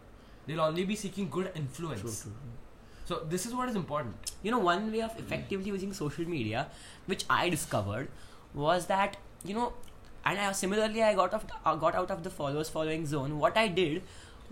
They'll 0.48 0.62
only 0.62 0.84
be 0.84 0.96
seeking 0.96 1.30
good 1.30 1.52
influence. 1.56 2.02
True, 2.02 2.12
true, 2.12 2.32
true. 2.32 2.54
So 3.06 3.26
this 3.30 3.46
is 3.46 3.54
what 3.54 3.70
is 3.70 3.76
important. 3.76 4.16
You 4.42 4.52
know, 4.52 4.60
one 4.60 4.92
way 4.92 5.02
of 5.02 5.18
effectively 5.20 5.70
using 5.70 5.94
social 5.94 6.26
media, 6.26 6.68
which 7.06 7.26
I 7.30 7.50
discovered, 7.50 8.08
was 8.54 8.86
that 8.88 9.18
you 9.44 9.54
know, 9.54 9.74
and 10.26 10.40
I, 10.40 10.52
similarly 10.52 11.04
I 11.04 11.14
got 11.14 11.34
off, 11.34 11.46
uh, 11.66 11.76
got 11.76 11.96
out 11.96 12.12
of 12.12 12.24
the 12.24 12.30
followers 12.30 12.70
following 12.70 13.06
zone. 13.06 13.40
What 13.40 13.58
I 13.58 13.68
did 13.68 14.04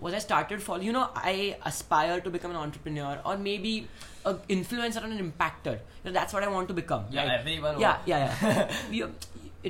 was 0.02 0.14
I 0.14 0.18
started 0.18 0.62
following. 0.62 0.86
You 0.86 0.92
know, 0.92 1.08
I 1.14 1.56
aspire 1.70 2.20
to 2.20 2.30
become 2.36 2.50
an 2.50 2.56
entrepreneur 2.56 3.18
or 3.24 3.36
maybe 3.38 3.88
an 4.26 4.38
influencer 4.56 5.02
and 5.04 5.12
an 5.18 5.24
impactor. 5.32 5.74
You 5.74 6.06
know, 6.06 6.12
that's 6.12 6.32
what 6.34 6.42
I 6.42 6.48
want 6.48 6.68
to 6.68 6.74
become. 6.74 7.04
Yeah, 7.10 7.26
right? 7.26 7.38
everyone. 7.40 7.80
yeah, 7.80 7.98
yeah, 8.06 8.18
yeah. 8.42 8.76
You- 8.90 9.04
uh, 9.06 9.10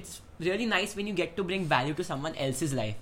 it's 0.01 0.21
really 0.41 0.65
nice 0.67 0.97
when 0.97 1.07
you 1.07 1.13
get 1.13 1.37
to 1.37 1.45
bring 1.45 1.65
value 1.67 1.93
to 1.95 2.03
someone 2.11 2.35
else's 2.37 2.73
life. 2.73 2.97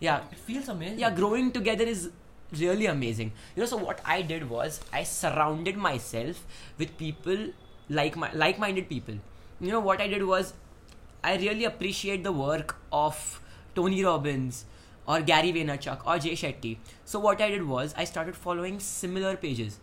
Yeah, 0.00 0.20
It 0.30 0.38
feels 0.38 0.68
amazing. 0.68 1.00
yeah 1.00 1.10
growing 1.10 1.50
together 1.50 1.84
is 1.84 2.10
really 2.58 2.86
amazing 2.90 3.30
you 3.54 3.60
know 3.62 3.66
so 3.70 3.76
what 3.86 3.98
i 4.12 4.14
did 4.28 4.44
was 4.50 4.76
i 4.98 5.02
surrounded 5.08 5.80
myself 5.86 6.38
with 6.82 6.92
people 7.00 7.42
like 7.98 8.16
my 8.22 8.28
like-minded 8.42 8.86
people 8.92 9.16
you 9.60 9.72
know 9.72 9.80
what 9.88 10.00
i 10.04 10.06
did 10.12 10.22
was 10.30 10.52
i 11.32 11.34
really 11.42 11.66
appreciate 11.70 12.22
the 12.28 12.32
work 12.38 12.76
of 13.00 13.18
tony 13.74 13.98
robbins 14.06 14.64
or 15.08 15.18
gary 15.32 15.52
vaynerchuk 15.58 16.06
or 16.06 16.18
jay 16.28 16.36
shetty 16.44 16.72
so 17.14 17.18
what 17.26 17.40
i 17.48 17.50
did 17.56 17.66
was 17.74 17.94
i 17.96 18.04
started 18.14 18.36
following 18.46 18.78
similar 18.86 19.34
pages 19.48 19.80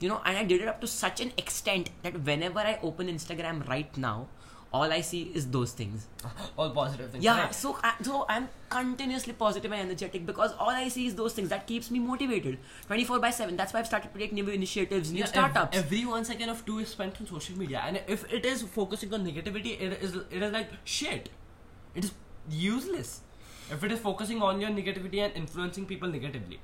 you 0.00 0.08
know 0.14 0.20
and 0.24 0.38
i 0.38 0.44
did 0.54 0.60
it 0.66 0.68
up 0.74 0.80
to 0.80 0.86
such 0.96 1.20
an 1.28 1.32
extent 1.44 1.90
that 2.02 2.20
whenever 2.32 2.60
i 2.72 2.78
open 2.90 3.08
instagram 3.18 3.62
right 3.76 3.96
now 4.08 4.16
all 4.78 4.92
i 4.94 5.00
see 5.08 5.20
is 5.40 5.44
those 5.56 5.72
things 5.80 6.06
all 6.58 6.70
positive 6.78 7.10
things. 7.10 7.24
yeah, 7.24 7.38
right? 7.44 7.54
so 7.58 7.70
I, 7.82 7.92
so 8.08 8.24
I'm 8.28 8.48
continuously 8.74 9.32
positive 9.42 9.72
and 9.72 9.80
energetic 9.80 10.26
because 10.30 10.52
all 10.64 10.68
I 10.80 10.88
see 10.88 11.06
is 11.10 11.14
those 11.20 11.32
things 11.32 11.48
that 11.52 11.66
keeps 11.66 11.90
me 11.90 12.00
motivated, 12.08 12.58
twenty 12.86 13.04
four 13.10 13.18
by 13.18 13.30
seven. 13.30 13.56
That's 13.56 13.72
why 13.72 13.80
I've 13.80 13.86
started 13.86 14.12
to 14.12 14.18
take 14.22 14.34
new 14.38 14.46
initiatives, 14.56 15.10
new 15.10 15.20
Yeah, 15.20 15.24
ev- 15.24 15.30
startups. 15.30 15.78
Every, 15.78 16.04
one 16.04 16.26
second 16.26 16.50
of 16.50 16.66
two 16.66 16.80
is 16.80 16.90
spent 16.90 17.18
on 17.18 17.26
social 17.30 17.56
media, 17.62 17.80
and 17.86 18.02
if 18.06 18.30
it 18.30 18.44
is 18.44 18.60
focusing 18.74 19.14
on 19.14 19.24
negativity, 19.30 19.72
it 19.86 20.02
is 20.08 20.16
it 20.30 20.42
is 20.48 20.52
like 20.58 20.68
shit. 20.84 21.30
It 21.94 22.04
is 22.04 22.12
useless. 22.50 23.22
If 23.70 23.84
it 23.84 23.92
is 23.92 24.00
focusing 24.00 24.42
on 24.42 24.60
your 24.60 24.70
negativity 24.70 25.18
and 25.24 25.34
influencing 25.34 25.86
people 25.86 26.08
negatively. 26.08 26.60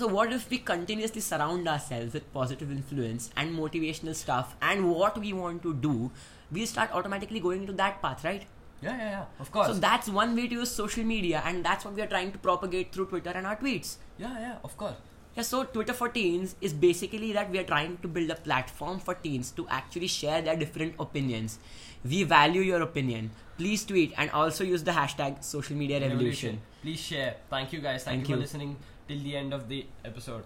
so 0.00 0.06
what 0.06 0.32
if 0.32 0.48
we 0.50 0.58
continuously 0.58 1.20
surround 1.20 1.68
ourselves 1.68 2.14
with 2.14 2.32
positive 2.32 2.70
influence 2.70 3.30
and 3.36 3.56
motivational 3.58 4.14
stuff, 4.14 4.54
and 4.62 4.90
what 4.90 5.18
we 5.18 5.32
want 5.32 5.62
to 5.62 5.74
do, 5.74 6.10
we 6.50 6.64
start 6.66 6.92
automatically 6.92 7.40
going 7.40 7.62
into 7.62 7.72
that 7.74 8.00
path, 8.00 8.24
right? 8.24 8.46
Yeah, 8.80 8.96
yeah, 8.96 9.10
yeah. 9.10 9.24
Of 9.38 9.52
course. 9.52 9.68
So 9.68 9.74
that's 9.74 10.08
one 10.08 10.34
way 10.34 10.48
to 10.48 10.54
use 10.54 10.70
social 10.70 11.04
media, 11.04 11.42
and 11.44 11.64
that's 11.64 11.84
what 11.84 11.94
we 11.94 12.02
are 12.02 12.06
trying 12.06 12.32
to 12.32 12.38
propagate 12.38 12.92
through 12.92 13.06
Twitter 13.06 13.30
and 13.30 13.46
our 13.46 13.56
tweets. 13.56 13.96
yeah, 14.18 14.38
yeah. 14.40 14.56
Of 14.64 14.76
course. 14.76 14.94
Yeah, 15.34 15.42
so 15.42 15.64
Twitter 15.64 15.94
for 15.94 16.08
Teens 16.10 16.56
is 16.60 16.74
basically 16.74 17.32
that 17.32 17.50
we 17.50 17.58
are 17.58 17.64
trying 17.64 17.96
to 17.98 18.08
build 18.08 18.30
a 18.30 18.34
platform 18.34 18.98
for 18.98 19.14
teens 19.14 19.50
to 19.52 19.66
actually 19.68 20.06
share 20.08 20.42
their 20.42 20.56
different 20.56 20.94
opinions. 21.00 21.58
We 22.04 22.24
value 22.24 22.60
your 22.60 22.82
opinion. 22.82 23.30
Please 23.56 23.84
tweet 23.84 24.12
and 24.18 24.30
also 24.30 24.62
use 24.64 24.82
the 24.82 24.90
hashtag 24.90 25.42
social 25.42 25.76
media 25.76 26.00
revolution. 26.00 26.60
Please 26.82 27.00
share. 27.00 27.36
Thank 27.48 27.72
you 27.72 27.80
guys. 27.80 28.04
Thank, 28.04 28.26
Thank 28.26 28.28
you, 28.28 28.34
for 28.34 28.38
you. 28.38 28.42
listening 28.42 28.76
till 29.08 29.22
the 29.22 29.36
end 29.36 29.54
of 29.54 29.68
the 29.68 29.86
episode. 30.04 30.44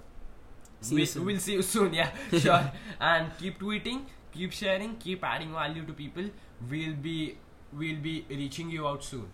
See 0.80 0.94
we, 0.94 1.00
you 1.00 1.06
soon. 1.06 1.24
We'll 1.24 1.40
see 1.40 1.54
you 1.54 1.62
soon. 1.62 1.92
Yeah, 1.94 2.10
sure. 2.38 2.70
and 3.00 3.30
keep 3.38 3.58
tweeting, 3.58 4.02
keep 4.32 4.52
sharing, 4.52 4.96
keep 4.96 5.24
adding 5.24 5.52
value 5.52 5.84
to 5.84 5.92
people. 5.92 6.24
We'll 6.70 6.94
be 6.94 7.38
we'll 7.72 7.96
be 7.96 8.24
reaching 8.30 8.70
you 8.70 8.86
out 8.86 9.02
soon. 9.02 9.28